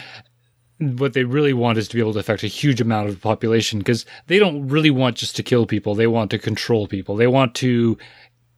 what 0.80 1.14
they 1.14 1.24
really 1.24 1.54
want 1.54 1.78
is 1.78 1.88
to 1.88 1.96
be 1.96 2.02
able 2.02 2.14
to 2.14 2.20
affect 2.20 2.44
a 2.44 2.48
huge 2.48 2.82
amount 2.82 3.08
of 3.08 3.16
the 3.16 3.22
population 3.22 3.80
because 3.80 4.06
they 4.28 4.38
don't 4.38 4.68
really 4.68 4.90
want 4.92 5.18
just 5.18 5.36
to 5.36 5.44
kill 5.44 5.66
people. 5.66 5.96
They 5.96 6.08
want 6.08 6.32
to 6.32 6.40
control 6.40 6.88
people. 6.88 7.16
They 7.16 7.28
want 7.28 7.56
to 7.56 7.98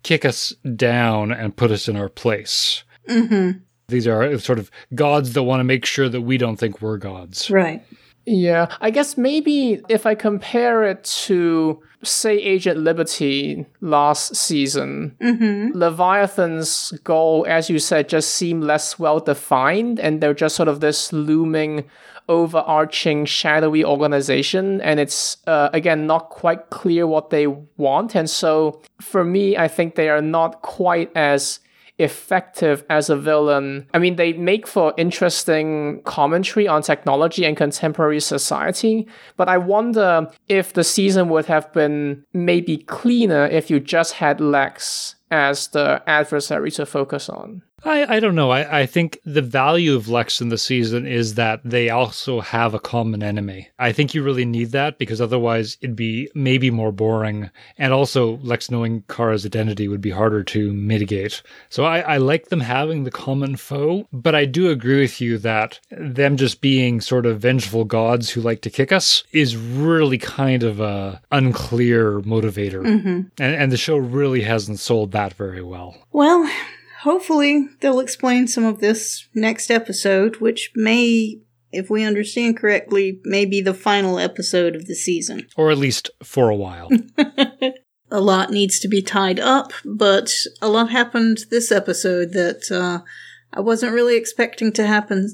kick 0.04 0.26
us 0.26 0.54
down 0.76 1.32
and 1.32 1.56
put 1.56 1.72
us 1.72 1.88
in 1.88 1.96
our 1.96 2.10
place. 2.10 2.84
Mm-hmm. 3.10 3.60
These 3.88 4.08
are 4.08 4.38
sort 4.40 4.60
of 4.60 4.72
gods 4.96 5.34
that 5.34 5.44
want 5.44 5.60
to 5.60 5.64
make 5.64 5.86
sure 5.86 6.10
that 6.10 6.22
we 6.22 6.38
don't 6.38 6.58
think 6.58 6.82
we're 6.82 6.98
gods. 6.98 7.50
Right. 7.52 7.84
Yeah, 8.26 8.68
I 8.82 8.90
guess 8.90 9.18
maybe 9.18 9.82
if 9.88 10.06
I 10.06 10.16
compare 10.16 10.84
it 10.84 11.04
to, 11.26 11.82
say, 12.02 12.38
Agent 12.38 12.80
Liberty 12.80 13.66
last 13.82 14.36
season, 14.36 15.16
Mm-hmm. 15.22 15.78
Leviathan's 15.78 16.92
goal, 17.04 17.46
as 17.48 17.70
you 17.70 17.80
said, 17.80 18.10
just 18.10 18.32
seemed 18.32 18.64
less 18.64 18.98
well 18.98 19.20
defined, 19.20 20.00
and 20.00 20.22
they're 20.22 20.34
just 20.34 20.56
sort 20.56 20.68
of 20.68 20.80
this 20.80 21.14
looming, 21.14 21.86
overarching, 22.28 23.26
shadowy 23.26 23.86
organization, 23.86 24.82
and 24.82 25.00
it's, 25.00 25.38
uh, 25.46 25.70
again, 25.74 26.08
not 26.08 26.30
quite 26.30 26.70
clear 26.72 27.06
what 27.06 27.30
they 27.30 27.46
want. 27.78 28.16
And 28.16 28.30
so, 28.30 28.82
for 29.00 29.24
me, 29.24 29.56
I 29.56 29.68
think 29.68 29.96
they 29.96 30.10
are 30.10 30.22
not 30.22 30.62
quite 30.64 31.12
as 31.16 31.60
effective 31.98 32.84
as 32.90 33.10
a 33.10 33.16
villain. 33.16 33.88
I 33.94 34.00
mean, 34.00 34.16
they 34.16 34.34
make 34.34 34.68
for 34.68 34.94
interesting 34.98 36.02
commentary 36.04 36.68
on 36.68 36.82
technology 36.82 37.46
and 37.46 37.56
contemporary 37.56 38.20
society, 38.20 39.08
but 39.38 39.48
I 39.48 39.58
wonder 39.58 40.30
if 40.48 40.74
the 40.74 40.84
season 40.84 41.30
would 41.30 41.46
have 41.46 41.72
been 41.74 42.26
maybe 42.34 42.78
cleaner 42.78 43.46
if 43.46 43.70
you 43.70 43.80
just 43.80 44.14
had 44.14 44.42
Lex 44.42 45.16
as 45.32 45.68
the 45.70 46.02
adversary 46.08 46.72
to 46.72 46.86
focus 46.86 47.30
on. 47.30 47.62
I, 47.84 48.16
I 48.16 48.20
don't 48.20 48.36
know. 48.36 48.52
I, 48.52 48.82
I 48.82 48.86
think 48.86 49.20
the 49.26 49.42
value 49.42 49.96
of 49.96 50.08
Lex 50.08 50.42
in 50.42 50.50
the 50.50 50.58
season 50.58 51.06
is 51.06 51.36
that 51.36 51.62
they 51.64 51.90
also 51.90 52.40
have 52.40 52.74
a 52.74 52.80
common 52.80 53.22
enemy. 53.22 53.70
I 53.78 53.92
think 53.92 54.14
you 54.14 54.24
really 54.24 54.46
need 54.46 54.72
that 54.72 54.98
because 54.98 55.22
otherwise 55.22 55.78
it'd 55.82 55.96
be 55.96 56.30
maybe 56.34 56.72
more 56.72 56.92
boring. 56.92 57.50
And 57.78 57.94
also, 57.94 58.38
Lex 58.38 58.72
knowing 58.72 59.04
Kara's 59.08 59.46
identity 59.46 59.88
would 59.88 60.02
be 60.02 60.10
harder 60.10 60.44
to 60.44 60.74
mitigate. 60.74 61.42
So 61.70 61.84
I, 61.84 62.00
I 62.00 62.18
like 62.18 62.50
them 62.50 62.62
having 62.62 63.04
the 63.04 63.12
common 63.12 63.56
foe, 63.56 64.08
but 64.12 64.34
I 64.34 64.46
do 64.46 64.70
agree 64.70 65.02
with 65.02 65.22
you 65.22 65.38
that 65.40 65.80
them 65.92 66.38
just 66.38 66.62
being 66.62 67.02
sort 67.02 67.26
of 67.26 67.40
vengeful 67.40 67.86
gods 67.86 68.30
who 68.30 68.42
like 68.42 68.62
to 68.62 68.70
kick 68.70 68.92
us 68.92 69.24
is 69.32 69.58
really 69.58 70.18
kind 70.18 70.64
of 70.64 70.80
a 70.80 71.22
unclear 71.32 72.22
motivator. 72.22 72.82
Mm-hmm. 72.82 73.10
And, 73.10 73.30
and 73.56 73.72
the 73.72 73.78
show 73.78 73.98
really 73.98 74.42
hasn't 74.42 74.80
sold 74.80 75.12
that 75.12 75.34
very 75.34 75.62
well. 75.62 75.96
Well, 76.12 76.50
hopefully 77.06 77.70
they'll 77.80 78.00
explain 78.00 78.48
some 78.48 78.66
of 78.66 78.80
this 78.80 79.30
next 79.36 79.70
episode, 79.70 80.38
which 80.38 80.72
may, 80.76 81.40
if 81.72 81.88
we 81.88 82.04
understand 82.04 82.58
correctly, 82.58 83.22
may 83.24 83.46
be 83.46 83.62
the 83.62 83.76
final 83.76 84.18
episode 84.20 84.76
of 84.76 84.88
the 84.88 84.96
season. 84.96 85.48
Or 85.56 85.72
at 85.72 85.78
least 85.78 86.10
for 86.24 86.50
a 86.50 86.56
while. 86.56 86.90
a 88.12 88.20
lot 88.20 88.50
needs 88.50 88.80
to 88.80 88.88
be 88.88 89.04
tied 89.04 89.40
up, 89.40 89.72
but 89.86 90.34
a 90.62 90.68
lot 90.68 90.90
happened 90.90 91.46
this 91.52 91.72
episode 91.72 92.34
that 92.34 92.72
uh, 92.72 93.06
I 93.54 93.62
wasn't 93.62 93.94
really 93.94 94.18
expecting 94.18 94.74
to 94.74 94.88
happen 94.88 95.30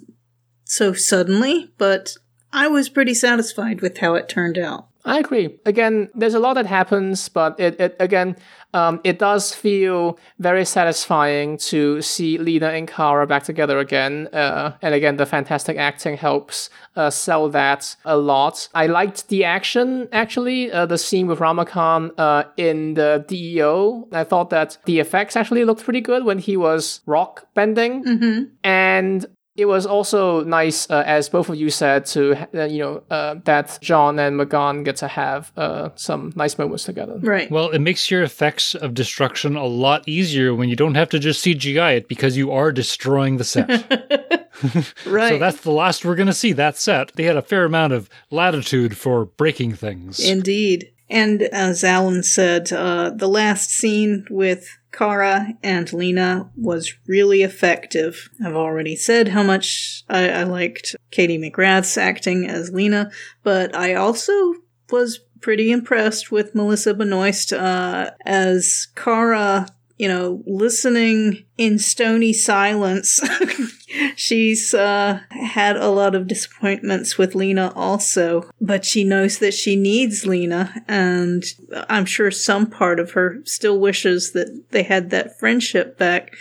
so 0.65 0.91
suddenly, 0.91 1.71
but 1.77 2.15
I 2.51 2.67
was 2.67 2.89
pretty 2.89 3.13
satisfied 3.13 3.81
with 3.81 3.99
how 3.99 4.15
it 4.15 4.27
turned 4.27 4.57
out. 4.57 4.89
I 5.05 5.19
agree. 5.19 5.59
Again, 5.65 6.09
there's 6.13 6.33
a 6.33 6.39
lot 6.39 6.53
that 6.53 6.65
happens, 6.65 7.27
but 7.29 7.59
it, 7.59 7.79
it 7.79 7.95
again, 7.99 8.35
um, 8.73 9.01
it 9.03 9.19
does 9.19 9.53
feel 9.53 10.19
very 10.39 10.63
satisfying 10.63 11.57
to 11.57 12.01
see 12.01 12.37
Lena 12.37 12.67
and 12.67 12.87
Kara 12.87 13.25
back 13.25 13.43
together 13.43 13.79
again. 13.79 14.27
Uh, 14.31 14.73
and 14.81 14.93
again, 14.93 15.17
the 15.17 15.25
fantastic 15.25 15.77
acting 15.77 16.17
helps 16.17 16.69
uh, 16.95 17.09
sell 17.09 17.49
that 17.49 17.95
a 18.05 18.17
lot. 18.17 18.67
I 18.73 18.87
liked 18.87 19.27
the 19.29 19.43
action, 19.43 20.07
actually, 20.11 20.71
uh, 20.71 20.85
the 20.85 20.97
scene 20.97 21.27
with 21.27 21.39
Rama 21.39 21.65
Khan 21.65 22.11
uh, 22.17 22.43
in 22.57 22.93
the 22.93 23.25
DEO. 23.27 24.07
I 24.11 24.23
thought 24.23 24.49
that 24.51 24.77
the 24.85 24.99
effects 24.99 25.35
actually 25.35 25.65
looked 25.65 25.83
pretty 25.83 26.01
good 26.01 26.25
when 26.25 26.37
he 26.37 26.55
was 26.57 27.01
rock 27.05 27.47
bending. 27.55 28.03
Mm-hmm. 28.03 28.43
And 28.63 29.25
it 29.55 29.65
was 29.65 29.85
also 29.85 30.43
nice, 30.43 30.89
uh, 30.89 31.03
as 31.05 31.27
both 31.27 31.49
of 31.49 31.55
you 31.55 31.69
said, 31.69 32.05
to 32.07 32.47
uh, 32.57 32.65
you 32.65 32.79
know 32.79 33.03
uh, 33.09 33.35
that 33.43 33.79
J'onn 33.81 34.19
and 34.19 34.37
M'Gann 34.37 34.83
get 34.83 34.95
to 34.97 35.07
have 35.07 35.51
uh, 35.57 35.89
some 35.95 36.31
nice 36.35 36.57
moments 36.57 36.85
together. 36.85 37.17
Right. 37.21 37.51
Well, 37.51 37.69
it 37.69 37.79
makes 37.79 38.09
your 38.09 38.23
effects 38.23 38.75
of 38.75 38.93
destruction 38.93 39.55
a 39.55 39.65
lot 39.65 40.07
easier 40.07 40.55
when 40.55 40.69
you 40.69 40.75
don't 40.75 40.95
have 40.95 41.09
to 41.09 41.19
just 41.19 41.43
CGI 41.43 41.97
it 41.97 42.07
because 42.07 42.37
you 42.37 42.51
are 42.51 42.71
destroying 42.71 43.37
the 43.37 43.43
set. 43.43 43.67
right. 45.05 45.29
So 45.29 45.37
that's 45.37 45.61
the 45.61 45.71
last 45.71 46.05
we're 46.05 46.15
going 46.15 46.27
to 46.27 46.33
see 46.33 46.53
that 46.53 46.77
set. 46.77 47.13
They 47.15 47.23
had 47.23 47.37
a 47.37 47.41
fair 47.41 47.65
amount 47.65 47.93
of 47.93 48.09
latitude 48.29 48.97
for 48.97 49.25
breaking 49.25 49.73
things. 49.73 50.19
Indeed. 50.19 50.91
And 51.11 51.41
as 51.43 51.83
Alan 51.83 52.23
said, 52.23 52.71
uh, 52.71 53.11
the 53.13 53.27
last 53.27 53.69
scene 53.69 54.25
with 54.29 54.79
Kara 54.93 55.49
and 55.61 55.91
Lena 55.91 56.49
was 56.55 56.93
really 57.05 57.43
effective. 57.43 58.29
I've 58.43 58.55
already 58.55 58.95
said 58.95 59.27
how 59.27 59.43
much 59.43 60.03
I, 60.09 60.29
I 60.29 60.43
liked 60.43 60.95
Katie 61.11 61.37
McGrath's 61.37 61.97
acting 61.97 62.47
as 62.47 62.71
Lena, 62.71 63.11
but 63.43 63.75
I 63.75 63.93
also 63.93 64.53
was 64.89 65.19
pretty 65.41 65.69
impressed 65.71 66.31
with 66.31 66.55
Melissa 66.55 66.93
Benoist 66.93 67.51
uh, 67.51 68.11
as 68.25 68.87
Kara. 68.95 69.67
You 69.97 70.07
know, 70.07 70.43
listening 70.47 71.45
in 71.57 71.77
stony 71.77 72.33
silence. 72.33 73.21
She's 74.21 74.75
uh, 74.75 75.21
had 75.31 75.77
a 75.77 75.89
lot 75.89 76.13
of 76.13 76.27
disappointments 76.27 77.17
with 77.17 77.33
Lena 77.33 77.73
also, 77.75 78.51
but 78.61 78.85
she 78.85 79.03
knows 79.03 79.39
that 79.39 79.55
she 79.55 79.75
needs 79.75 80.27
Lena, 80.27 80.83
and 80.87 81.43
I'm 81.89 82.05
sure 82.05 82.29
some 82.29 82.67
part 82.67 82.99
of 82.99 83.13
her 83.13 83.39
still 83.45 83.79
wishes 83.79 84.33
that 84.33 84.65
they 84.69 84.83
had 84.83 85.09
that 85.09 85.39
friendship 85.39 85.97
back. 85.97 86.35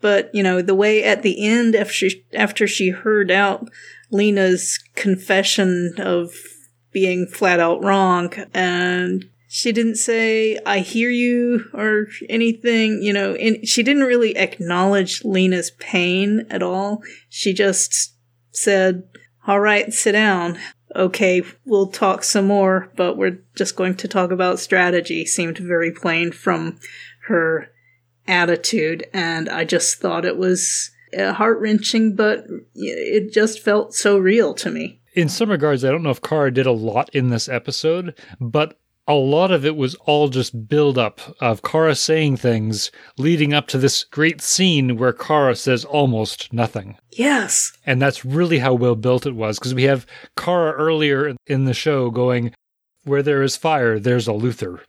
But, 0.00 0.34
you 0.34 0.42
know, 0.42 0.62
the 0.62 0.74
way 0.74 1.04
at 1.04 1.22
the 1.22 1.46
end, 1.46 1.76
after 1.76 1.92
she, 1.92 2.24
after 2.32 2.66
she 2.66 2.88
heard 2.88 3.30
out 3.30 3.68
Lena's 4.10 4.82
confession 4.94 5.92
of 5.98 6.32
being 6.90 7.26
flat 7.26 7.60
out 7.60 7.84
wrong, 7.84 8.32
and 8.54 9.28
she 9.48 9.72
didn't 9.72 9.96
say 9.96 10.58
i 10.66 10.80
hear 10.80 11.10
you 11.10 11.64
or 11.72 12.06
anything 12.28 13.02
you 13.02 13.12
know 13.12 13.34
and 13.34 13.66
she 13.66 13.82
didn't 13.82 14.04
really 14.04 14.36
acknowledge 14.36 15.24
lena's 15.24 15.70
pain 15.72 16.46
at 16.50 16.62
all. 16.62 17.02
She 17.28 17.52
just 17.52 18.14
said 18.52 19.04
all 19.46 19.60
right 19.60 19.92
sit 19.92 20.12
down. 20.12 20.58
Okay 20.94 21.42
we'll 21.64 21.88
talk 21.88 22.24
some 22.24 22.46
more 22.46 22.90
but 22.96 23.16
we're 23.16 23.38
just 23.56 23.76
going 23.76 23.94
to 23.96 24.08
talk 24.08 24.30
about 24.30 24.58
strategy 24.58 25.24
seemed 25.24 25.58
very 25.58 25.92
plain 25.92 26.32
from 26.32 26.78
her 27.28 27.70
attitude 28.28 29.06
and 29.12 29.48
i 29.48 29.64
just 29.64 30.00
thought 30.00 30.24
it 30.24 30.36
was 30.36 30.90
heart-wrenching 31.16 32.16
but 32.16 32.44
it 32.74 33.32
just 33.32 33.60
felt 33.60 33.94
so 33.94 34.18
real 34.18 34.52
to 34.52 34.70
me. 34.70 35.00
In 35.14 35.28
some 35.28 35.50
regards 35.50 35.84
i 35.84 35.90
don't 35.90 36.02
know 36.02 36.10
if 36.10 36.22
kara 36.22 36.52
did 36.52 36.66
a 36.66 36.72
lot 36.72 37.08
in 37.14 37.28
this 37.28 37.48
episode 37.48 38.18
but 38.40 38.78
a 39.08 39.14
lot 39.14 39.50
of 39.50 39.64
it 39.64 39.76
was 39.76 39.94
all 40.06 40.28
just 40.28 40.68
build 40.68 40.98
up 40.98 41.20
of 41.40 41.62
Kara 41.62 41.94
saying 41.94 42.38
things 42.38 42.90
leading 43.16 43.54
up 43.54 43.68
to 43.68 43.78
this 43.78 44.04
great 44.04 44.40
scene 44.40 44.96
where 44.96 45.12
Kara 45.12 45.54
says 45.54 45.84
almost 45.84 46.52
nothing. 46.52 46.96
Yes. 47.12 47.72
And 47.84 48.02
that's 48.02 48.24
really 48.24 48.58
how 48.58 48.74
well 48.74 48.96
built 48.96 49.26
it 49.26 49.34
was 49.34 49.58
because 49.58 49.74
we 49.74 49.84
have 49.84 50.06
Kara 50.36 50.72
earlier 50.72 51.34
in 51.46 51.64
the 51.64 51.74
show 51.74 52.10
going, 52.10 52.52
Where 53.04 53.22
there 53.22 53.42
is 53.42 53.56
fire, 53.56 53.98
there's 54.00 54.28
a 54.28 54.32
Luthor. 54.32 54.80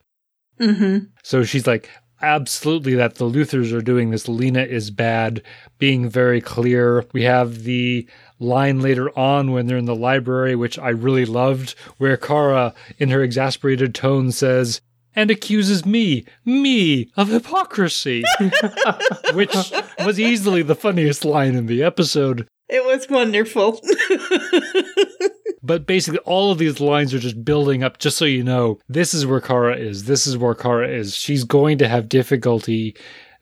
Mm-hmm. 0.60 1.06
So 1.24 1.44
she's 1.44 1.68
like, 1.68 1.90
Absolutely, 2.22 2.96
that 2.96 3.16
the 3.16 3.26
Luthors 3.26 3.72
are 3.72 3.82
doing 3.82 4.10
this. 4.10 4.28
Lena 4.28 4.64
is 4.64 4.90
bad, 4.90 5.42
being 5.78 6.10
very 6.10 6.42
clear. 6.42 7.06
We 7.14 7.24
have 7.24 7.64
the 7.64 8.08
line 8.40 8.82
later 8.82 9.18
on 9.18 9.52
when 9.52 9.68
they're 9.68 9.78
in 9.78 9.86
the 9.86 9.96
library, 9.96 10.56
which 10.56 10.80
I 10.80 10.90
really 10.90 11.26
loved, 11.26 11.76
where 11.98 12.18
Kara, 12.18 12.74
in 12.98 13.10
her 13.10 13.22
exasperated 13.22 13.94
tone, 13.94 14.32
says, 14.32 14.82
and 15.16 15.30
accuses 15.32 15.86
me, 15.86 16.26
me, 16.46 17.12
of 17.18 17.30
hypocrisy, 17.30 18.24
which 19.34 19.56
was 20.04 20.20
easily 20.20 20.62
the 20.62 20.76
funniest 20.76 21.26
line 21.26 21.56
in 21.56 21.66
the 21.66 21.84
episode. 21.84 22.48
It 22.70 22.84
was 22.86 23.10
wonderful. 23.10 23.82
But 25.68 25.86
basically, 25.86 26.20
all 26.20 26.50
of 26.50 26.60
these 26.60 26.80
lines 26.80 27.14
are 27.14 27.20
just 27.20 27.44
building 27.44 27.84
up, 27.84 27.98
just 27.98 28.18
so 28.18 28.24
you 28.24 28.42
know, 28.42 28.80
this 28.88 29.14
is 29.14 29.26
where 29.26 29.42
Kara 29.42 29.76
is. 29.76 30.06
This 30.06 30.26
is 30.26 30.38
where 30.38 30.56
Kara 30.56 30.88
is. 30.88 31.14
She's 31.14 31.44
going 31.44 31.78
to 31.80 31.90
have 31.90 32.08
difficulty 32.08 32.96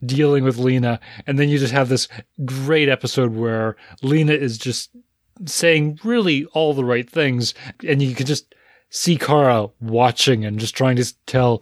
dealing 0.03 0.43
with 0.43 0.57
Lena. 0.57 0.99
And 1.27 1.37
then 1.37 1.49
you 1.49 1.59
just 1.59 1.71
have 1.71 1.87
this 1.87 2.07
great 2.43 2.89
episode 2.89 3.35
where 3.35 3.75
Lena 4.01 4.33
is 4.33 4.57
just 4.57 4.89
saying 5.45 5.99
really 6.03 6.45
all 6.45 6.73
the 6.73 6.83
right 6.83 7.07
things. 7.07 7.53
And 7.87 8.01
you 8.01 8.15
can 8.15 8.25
just 8.25 8.55
see 8.89 9.17
Kara 9.17 9.67
watching 9.79 10.45
and 10.45 10.59
just 10.59 10.75
trying 10.75 10.95
to 10.95 11.13
tell, 11.27 11.61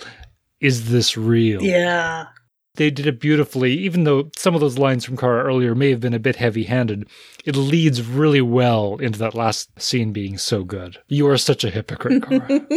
is 0.61 0.91
this 0.91 1.17
real? 1.17 1.61
yeah. 1.61 2.27
They 2.75 2.89
did 2.89 3.05
it 3.05 3.19
beautifully, 3.19 3.73
even 3.73 4.03
though 4.03 4.31
some 4.35 4.55
of 4.55 4.61
those 4.61 4.79
lines 4.79 5.05
from 5.05 5.15
Kara 5.15 5.43
earlier 5.43 5.75
may 5.75 5.91
have 5.91 5.99
been 5.99 6.13
a 6.13 6.19
bit 6.19 6.37
heavy 6.37 6.63
handed. 6.63 7.07
It 7.45 7.55
leads 7.55 8.01
really 8.01 8.41
well 8.41 8.97
into 8.97 9.19
that 9.19 9.35
last 9.35 9.79
scene 9.79 10.11
being 10.11 10.39
so 10.39 10.63
good. 10.63 10.97
You 11.07 11.27
are 11.27 11.37
such 11.37 11.63
a 11.63 11.69
hypocrite, 11.69 12.23
Kara. 12.23 12.61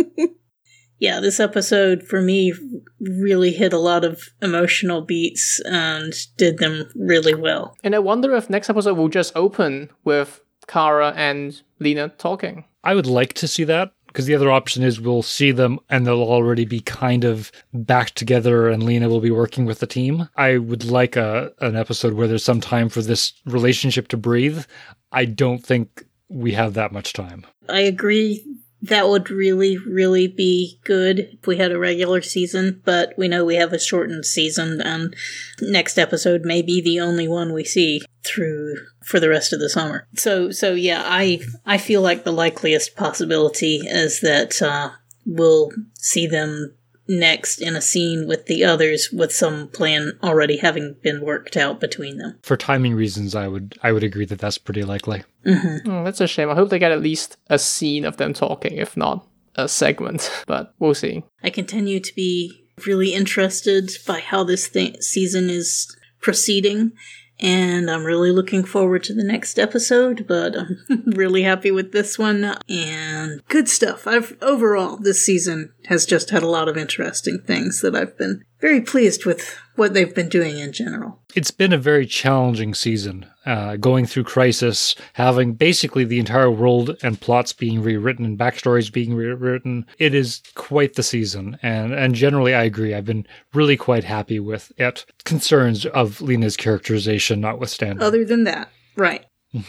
Yeah, 0.98 1.20
this 1.20 1.40
episode 1.40 2.02
for 2.02 2.22
me 2.22 2.54
really 3.00 3.52
hit 3.52 3.72
a 3.72 3.78
lot 3.78 4.04
of 4.04 4.30
emotional 4.40 5.02
beats 5.02 5.60
and 5.66 6.14
did 6.38 6.58
them 6.58 6.88
really 6.94 7.34
well. 7.34 7.76
And 7.84 7.94
I 7.94 7.98
wonder 7.98 8.34
if 8.34 8.48
next 8.48 8.70
episode 8.70 8.96
will 8.96 9.08
just 9.08 9.36
open 9.36 9.90
with 10.04 10.40
Kara 10.66 11.12
and 11.14 11.60
Lena 11.80 12.08
talking. 12.16 12.64
I 12.82 12.94
would 12.94 13.06
like 13.06 13.34
to 13.34 13.48
see 13.48 13.64
that 13.64 13.92
because 14.16 14.24
the 14.24 14.34
other 14.34 14.50
option 14.50 14.82
is 14.82 14.98
we'll 14.98 15.22
see 15.22 15.52
them 15.52 15.78
and 15.90 16.06
they'll 16.06 16.22
already 16.22 16.64
be 16.64 16.80
kind 16.80 17.22
of 17.22 17.52
back 17.74 18.12
together 18.12 18.66
and 18.66 18.82
Lena 18.82 19.10
will 19.10 19.20
be 19.20 19.30
working 19.30 19.66
with 19.66 19.80
the 19.80 19.86
team. 19.86 20.26
I 20.36 20.56
would 20.56 20.86
like 20.86 21.16
a 21.16 21.52
an 21.60 21.76
episode 21.76 22.14
where 22.14 22.26
there's 22.26 22.42
some 22.42 22.62
time 22.62 22.88
for 22.88 23.02
this 23.02 23.34
relationship 23.44 24.08
to 24.08 24.16
breathe. 24.16 24.64
I 25.12 25.26
don't 25.26 25.62
think 25.62 26.02
we 26.30 26.52
have 26.52 26.72
that 26.72 26.92
much 26.92 27.12
time. 27.12 27.44
I 27.68 27.80
agree 27.80 28.42
that 28.82 29.08
would 29.08 29.30
really, 29.30 29.78
really 29.78 30.28
be 30.28 30.78
good 30.84 31.20
if 31.40 31.46
we 31.46 31.56
had 31.56 31.72
a 31.72 31.78
regular 31.78 32.20
season, 32.22 32.82
but 32.84 33.14
we 33.16 33.26
know 33.26 33.44
we 33.44 33.56
have 33.56 33.72
a 33.72 33.78
shortened 33.78 34.26
season, 34.26 34.80
and 34.80 35.14
next 35.60 35.98
episode 35.98 36.42
may 36.44 36.62
be 36.62 36.80
the 36.80 37.00
only 37.00 37.26
one 37.26 37.52
we 37.52 37.64
see 37.64 38.02
through 38.22 38.76
for 39.04 39.18
the 39.18 39.28
rest 39.28 39.52
of 39.52 39.60
the 39.60 39.70
summer. 39.70 40.06
So, 40.14 40.50
so 40.50 40.74
yeah, 40.74 41.02
I 41.04 41.40
I 41.64 41.78
feel 41.78 42.02
like 42.02 42.24
the 42.24 42.32
likeliest 42.32 42.96
possibility 42.96 43.76
is 43.76 44.20
that 44.20 44.60
uh, 44.60 44.90
we'll 45.24 45.72
see 45.94 46.26
them 46.26 46.74
next 47.08 47.60
in 47.60 47.76
a 47.76 47.80
scene 47.80 48.26
with 48.26 48.46
the 48.46 48.64
others, 48.64 49.10
with 49.12 49.32
some 49.32 49.68
plan 49.68 50.12
already 50.22 50.58
having 50.58 50.96
been 51.02 51.20
worked 51.22 51.56
out 51.56 51.80
between 51.80 52.18
them. 52.18 52.38
For 52.42 52.56
timing 52.56 52.94
reasons, 52.94 53.34
I 53.34 53.48
would 53.48 53.76
I 53.82 53.92
would 53.92 54.04
agree 54.04 54.26
that 54.26 54.38
that's 54.38 54.58
pretty 54.58 54.82
likely. 54.82 55.24
Mm-hmm. 55.44 55.90
Oh, 55.90 56.04
that's 56.04 56.20
a 56.20 56.26
shame. 56.26 56.50
I 56.50 56.54
hope 56.54 56.70
they 56.70 56.78
get 56.78 56.92
at 56.92 57.02
least 57.02 57.36
a 57.48 57.58
scene 57.58 58.04
of 58.04 58.16
them 58.16 58.32
talking, 58.32 58.76
if 58.76 58.96
not 58.96 59.26
a 59.54 59.68
segment. 59.68 60.30
But 60.46 60.74
we'll 60.78 60.94
see. 60.94 61.24
I 61.42 61.50
continue 61.50 62.00
to 62.00 62.14
be 62.14 62.66
really 62.86 63.14
interested 63.14 63.90
by 64.06 64.20
how 64.20 64.44
this 64.44 64.68
th- 64.68 65.00
season 65.00 65.50
is 65.50 65.96
proceeding, 66.20 66.92
and 67.40 67.90
I'm 67.90 68.04
really 68.04 68.30
looking 68.30 68.64
forward 68.64 69.04
to 69.04 69.14
the 69.14 69.24
next 69.24 69.58
episode. 69.58 70.26
But 70.26 70.56
I'm 70.56 70.78
really 71.06 71.42
happy 71.42 71.70
with 71.70 71.92
this 71.92 72.18
one, 72.18 72.56
and 72.68 73.42
good 73.48 73.68
stuff. 73.68 74.06
I've 74.06 74.36
overall 74.42 74.96
this 74.96 75.24
season 75.24 75.72
has 75.86 76.06
just 76.06 76.30
had 76.30 76.42
a 76.42 76.48
lot 76.48 76.68
of 76.68 76.76
interesting 76.76 77.40
things 77.44 77.80
that 77.80 77.94
I've 77.94 78.16
been 78.16 78.44
very 78.60 78.80
pleased 78.80 79.26
with 79.26 79.56
what 79.74 79.92
they've 79.92 80.14
been 80.14 80.28
doing 80.28 80.58
in 80.58 80.72
general. 80.72 81.20
It's 81.34 81.50
been 81.50 81.72
a 81.72 81.78
very 81.78 82.06
challenging 82.06 82.72
season, 82.74 83.26
uh, 83.44 83.76
going 83.76 84.06
through 84.06 84.24
Crisis, 84.24 84.94
having 85.12 85.52
basically 85.52 86.04
the 86.04 86.18
entire 86.18 86.50
world 86.50 86.96
and 87.02 87.20
plots 87.20 87.52
being 87.52 87.82
rewritten 87.82 88.24
and 88.24 88.38
backstories 88.38 88.92
being 88.92 89.14
rewritten. 89.14 89.86
It 89.98 90.14
is 90.14 90.42
quite 90.54 90.94
the 90.94 91.02
season, 91.02 91.58
and 91.62 91.92
and 91.92 92.14
generally 92.14 92.54
I 92.54 92.64
agree. 92.64 92.94
I've 92.94 93.04
been 93.04 93.26
really 93.52 93.76
quite 93.76 94.04
happy 94.04 94.40
with 94.40 94.72
it. 94.78 95.04
Concerns 95.24 95.84
of 95.86 96.20
Lena's 96.20 96.56
characterization 96.56 97.40
notwithstanding. 97.40 98.02
Other 98.02 98.24
than 98.24 98.44
that, 98.44 98.70
right. 98.96 99.24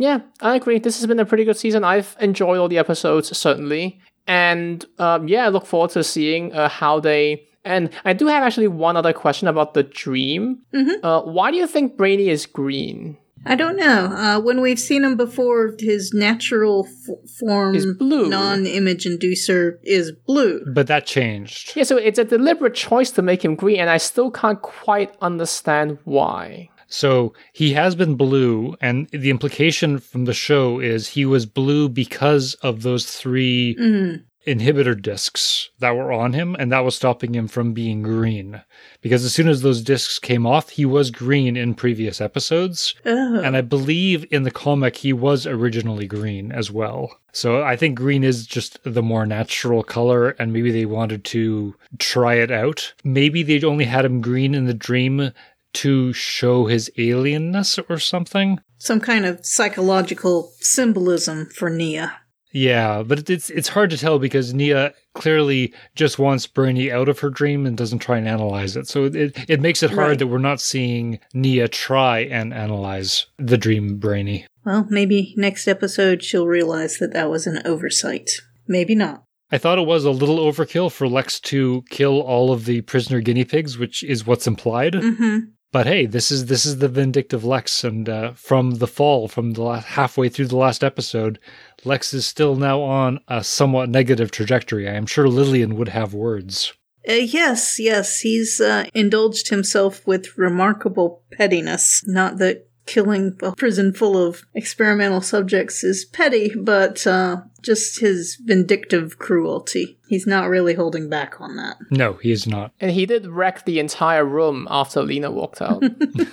Yeah, 0.00 0.20
I 0.40 0.56
agree. 0.56 0.78
This 0.78 0.98
has 0.98 1.06
been 1.06 1.20
a 1.20 1.26
pretty 1.26 1.44
good 1.44 1.58
season. 1.58 1.84
I've 1.84 2.16
enjoyed 2.20 2.56
all 2.56 2.68
the 2.68 2.78
episodes, 2.78 3.36
certainly. 3.36 4.00
And 4.26 4.82
um, 4.98 5.28
yeah, 5.28 5.44
I 5.44 5.48
look 5.48 5.66
forward 5.66 5.90
to 5.90 6.02
seeing 6.02 6.54
uh, 6.54 6.70
how 6.70 7.00
they. 7.00 7.46
And 7.64 7.90
I 8.04 8.12
do 8.14 8.26
have 8.28 8.42
actually 8.42 8.68
one 8.68 8.96
other 8.96 9.12
question 9.12 9.46
about 9.48 9.74
the 9.74 9.82
dream. 9.82 10.58
Mhm. 10.74 10.94
Uh, 11.02 11.22
why 11.22 11.50
do 11.50 11.56
you 11.58 11.66
think 11.66 11.96
Brainy 11.96 12.28
is 12.28 12.46
green? 12.46 13.16
I 13.46 13.54
don't 13.54 13.76
know. 13.76 14.12
Uh, 14.14 14.38
when 14.40 14.60
we've 14.60 14.78
seen 14.78 15.02
him 15.02 15.16
before, 15.16 15.74
his 15.78 16.12
natural 16.12 16.86
f- 16.86 17.30
form, 17.38 17.74
Is 17.74 17.86
blue. 17.98 18.28
non-image 18.28 19.04
inducer, 19.06 19.76
is 19.82 20.12
blue. 20.26 20.62
but 20.74 20.88
that 20.88 21.06
changed. 21.06 21.72
Yeah, 21.74 21.84
so 21.84 21.96
it's 21.96 22.18
a 22.18 22.24
deliberate 22.24 22.74
choice 22.74 23.10
to 23.12 23.22
make 23.22 23.42
him 23.42 23.54
green, 23.54 23.80
and 23.80 23.88
I 23.88 23.96
still 23.96 24.30
can't 24.30 24.60
quite 24.60 25.14
understand 25.22 25.96
why. 26.04 26.68
So 26.86 27.32
he 27.54 27.72
has 27.72 27.94
been 27.94 28.14
blue, 28.16 28.74
and 28.82 29.08
the 29.10 29.30
implication 29.30 29.98
from 30.00 30.26
the 30.26 30.34
show 30.34 30.78
is 30.80 31.08
he 31.08 31.24
was 31.24 31.46
blue 31.46 31.88
because 31.88 32.54
of 32.62 32.82
those 32.82 33.06
three 33.06 33.74
Mm. 33.80 34.20
Inhibitor 34.46 35.00
discs 35.00 35.70
that 35.78 35.96
were 35.96 36.12
on 36.12 36.32
him, 36.32 36.56
and 36.58 36.72
that 36.72 36.84
was 36.84 36.94
stopping 36.94 37.34
him 37.34 37.48
from 37.48 37.72
being 37.72 38.02
green. 38.02 38.62
Because 39.00 39.24
as 39.24 39.34
soon 39.34 39.48
as 39.48 39.62
those 39.62 39.82
discs 39.82 40.18
came 40.18 40.46
off, 40.46 40.70
he 40.70 40.84
was 40.84 41.10
green 41.10 41.56
in 41.56 41.74
previous 41.74 42.20
episodes. 42.20 42.94
Oh. 43.04 43.40
And 43.40 43.56
I 43.56 43.60
believe 43.60 44.26
in 44.30 44.44
the 44.44 44.50
comic 44.50 44.96
he 44.96 45.12
was 45.12 45.46
originally 45.46 46.06
green 46.06 46.52
as 46.52 46.70
well. 46.70 47.18
So 47.32 47.62
I 47.62 47.76
think 47.76 47.96
green 47.96 48.24
is 48.24 48.46
just 48.46 48.78
the 48.82 49.02
more 49.02 49.26
natural 49.26 49.82
color, 49.82 50.30
and 50.30 50.52
maybe 50.52 50.70
they 50.70 50.86
wanted 50.86 51.24
to 51.26 51.74
try 51.98 52.34
it 52.34 52.50
out. 52.50 52.94
Maybe 53.04 53.42
they 53.42 53.62
only 53.62 53.84
had 53.84 54.04
him 54.04 54.20
green 54.20 54.54
in 54.54 54.64
the 54.64 54.74
dream 54.74 55.32
to 55.72 56.12
show 56.12 56.66
his 56.66 56.90
alienness 56.98 57.82
or 57.88 57.98
something. 57.98 58.60
Some 58.78 59.00
kind 59.00 59.24
of 59.24 59.44
psychological 59.44 60.52
symbolism 60.60 61.46
for 61.46 61.70
Nia. 61.70 62.16
Yeah, 62.52 63.02
but 63.04 63.30
it's 63.30 63.48
it's 63.50 63.68
hard 63.68 63.90
to 63.90 63.96
tell 63.98 64.18
because 64.18 64.52
Nia 64.52 64.92
clearly 65.14 65.72
just 65.94 66.18
wants 66.18 66.46
Brainy 66.46 66.90
out 66.90 67.08
of 67.08 67.20
her 67.20 67.30
dream 67.30 67.64
and 67.66 67.76
doesn't 67.76 68.00
try 68.00 68.18
and 68.18 68.26
analyze 68.26 68.76
it. 68.76 68.88
So 68.88 69.04
it 69.04 69.36
it 69.48 69.60
makes 69.60 69.82
it 69.82 69.90
hard 69.90 70.08
Right. 70.08 70.18
that 70.18 70.26
we're 70.26 70.38
not 70.38 70.60
seeing 70.60 71.20
Nia 71.32 71.68
try 71.68 72.20
and 72.20 72.52
analyze 72.52 73.26
the 73.38 73.56
dream 73.58 73.98
Brainy. 73.98 74.46
Well, 74.64 74.86
maybe 74.90 75.32
next 75.36 75.68
episode 75.68 76.22
she'll 76.24 76.46
realize 76.46 76.98
that 76.98 77.12
that 77.12 77.30
was 77.30 77.46
an 77.46 77.62
oversight. 77.64 78.30
Maybe 78.66 78.94
not. 78.94 79.22
I 79.52 79.58
thought 79.58 79.78
it 79.78 79.86
was 79.86 80.04
a 80.04 80.10
little 80.12 80.38
overkill 80.38 80.92
for 80.92 81.08
Lex 81.08 81.40
to 81.40 81.82
kill 81.90 82.20
all 82.20 82.52
of 82.52 82.66
the 82.66 82.82
prisoner 82.82 83.20
guinea 83.20 83.44
pigs, 83.44 83.78
which 83.78 84.02
is 84.04 84.24
what's 84.26 84.46
implied. 84.46 84.92
Mm-hmm. 84.94 85.38
But 85.72 85.86
hey, 85.86 86.06
this 86.06 86.32
is 86.32 86.46
this 86.46 86.66
is 86.66 86.78
the 86.78 86.88
vindictive 86.88 87.44
Lex, 87.44 87.84
and 87.84 88.08
uh, 88.08 88.32
from 88.32 88.76
the 88.76 88.88
fall, 88.88 89.28
from 89.28 89.52
the 89.52 89.62
last, 89.62 89.86
halfway 89.86 90.28
through 90.28 90.48
the 90.48 90.56
last 90.56 90.82
episode, 90.82 91.38
Lex 91.84 92.12
is 92.12 92.26
still 92.26 92.56
now 92.56 92.80
on 92.80 93.20
a 93.28 93.44
somewhat 93.44 93.88
negative 93.88 94.32
trajectory. 94.32 94.88
I 94.88 94.94
am 94.94 95.06
sure 95.06 95.28
Lillian 95.28 95.76
would 95.76 95.88
have 95.88 96.12
words. 96.12 96.72
Uh, 97.08 97.12
yes, 97.12 97.78
yes, 97.78 98.20
he's 98.20 98.60
uh, 98.60 98.86
indulged 98.94 99.48
himself 99.48 100.06
with 100.06 100.36
remarkable 100.36 101.22
pettiness. 101.32 102.02
Not 102.04 102.38
that 102.38 102.69
killing 102.90 103.38
a 103.40 103.54
prison 103.54 103.92
full 103.92 104.16
of 104.16 104.42
experimental 104.52 105.20
subjects 105.20 105.84
is 105.84 106.04
petty, 106.04 106.52
but 106.56 107.06
uh, 107.06 107.42
just 107.62 108.00
his 108.00 108.36
vindictive 108.44 109.16
cruelty. 109.18 109.98
He's 110.08 110.26
not 110.26 110.48
really 110.48 110.74
holding 110.74 111.08
back 111.08 111.40
on 111.40 111.56
that. 111.56 111.76
No, 111.90 112.14
he 112.14 112.32
is 112.32 112.48
not. 112.48 112.72
And 112.80 112.90
he 112.90 113.06
did 113.06 113.28
wreck 113.28 113.64
the 113.64 113.78
entire 113.78 114.24
room 114.24 114.66
after 114.68 115.02
Lena 115.02 115.30
walked 115.30 115.62
out. 115.62 115.82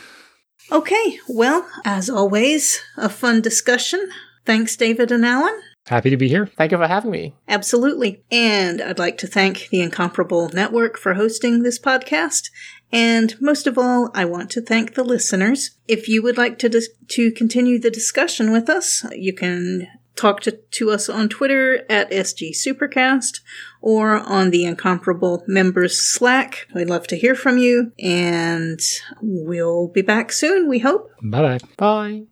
Okay, 0.70 1.20
well, 1.30 1.66
as 1.86 2.10
always, 2.10 2.82
a 2.98 3.08
fun 3.08 3.40
discussion. 3.40 4.10
Thanks, 4.46 4.76
David 4.76 5.14
and 5.14 5.26
Alan. 5.26 5.62
Happy 5.88 6.10
to 6.10 6.18
be 6.18 6.28
here. 6.28 6.46
Thank 6.46 6.74
you 6.74 6.78
for 6.78 6.88
having 6.88 7.12
me. 7.12 7.36
Absolutely. 7.48 8.22
And 8.30 8.82
I'd 8.82 9.00
like 9.00 9.18
to 9.20 9.28
thank 9.28 9.70
the 9.70 9.82
Incomparable 9.82 10.50
Network 10.50 10.98
for 10.98 11.14
hosting 11.14 11.64
this 11.64 11.80
podcast. 11.80 12.50
And 12.92 13.36
most 13.42 13.68
of 13.68 13.78
all, 13.78 14.10
I 14.14 14.26
want 14.26 14.50
to 14.52 14.62
thank 14.62 14.94
the 14.94 15.04
listeners. 15.04 15.72
If 15.88 16.08
you 16.08 16.22
would 16.24 16.38
like 16.38 16.58
to 16.60 16.70
dis- 16.70 16.90
to 17.10 17.32
continue 17.32 17.80
the 17.80 17.92
discussion 17.92 18.52
with 18.52 18.70
us, 18.70 19.06
you 19.12 19.34
can 19.34 19.88
talk 20.16 20.42
to, 20.42 20.52
to 20.52 20.92
us 20.92 21.08
on 21.10 21.30
Twitter 21.30 21.86
at 21.90 22.12
SG 22.12 22.52
Supercast 22.52 23.42
or 23.82 24.18
on 24.18 24.50
the 24.50 24.66
Incomparable 24.66 25.44
Members 25.48 26.00
Slack. 26.00 26.68
We'd 26.74 26.90
love 26.90 27.08
to 27.08 27.18
hear 27.18 27.36
from 27.36 27.58
you, 27.58 27.92
and 28.00 28.80
we'll 29.22 29.88
be 29.88 30.02
back 30.02 30.32
soon, 30.32 30.68
we 30.68 30.80
hope. 30.80 31.12
Bye 31.22 31.42
bye. 31.42 31.60
Bye. 31.78 32.28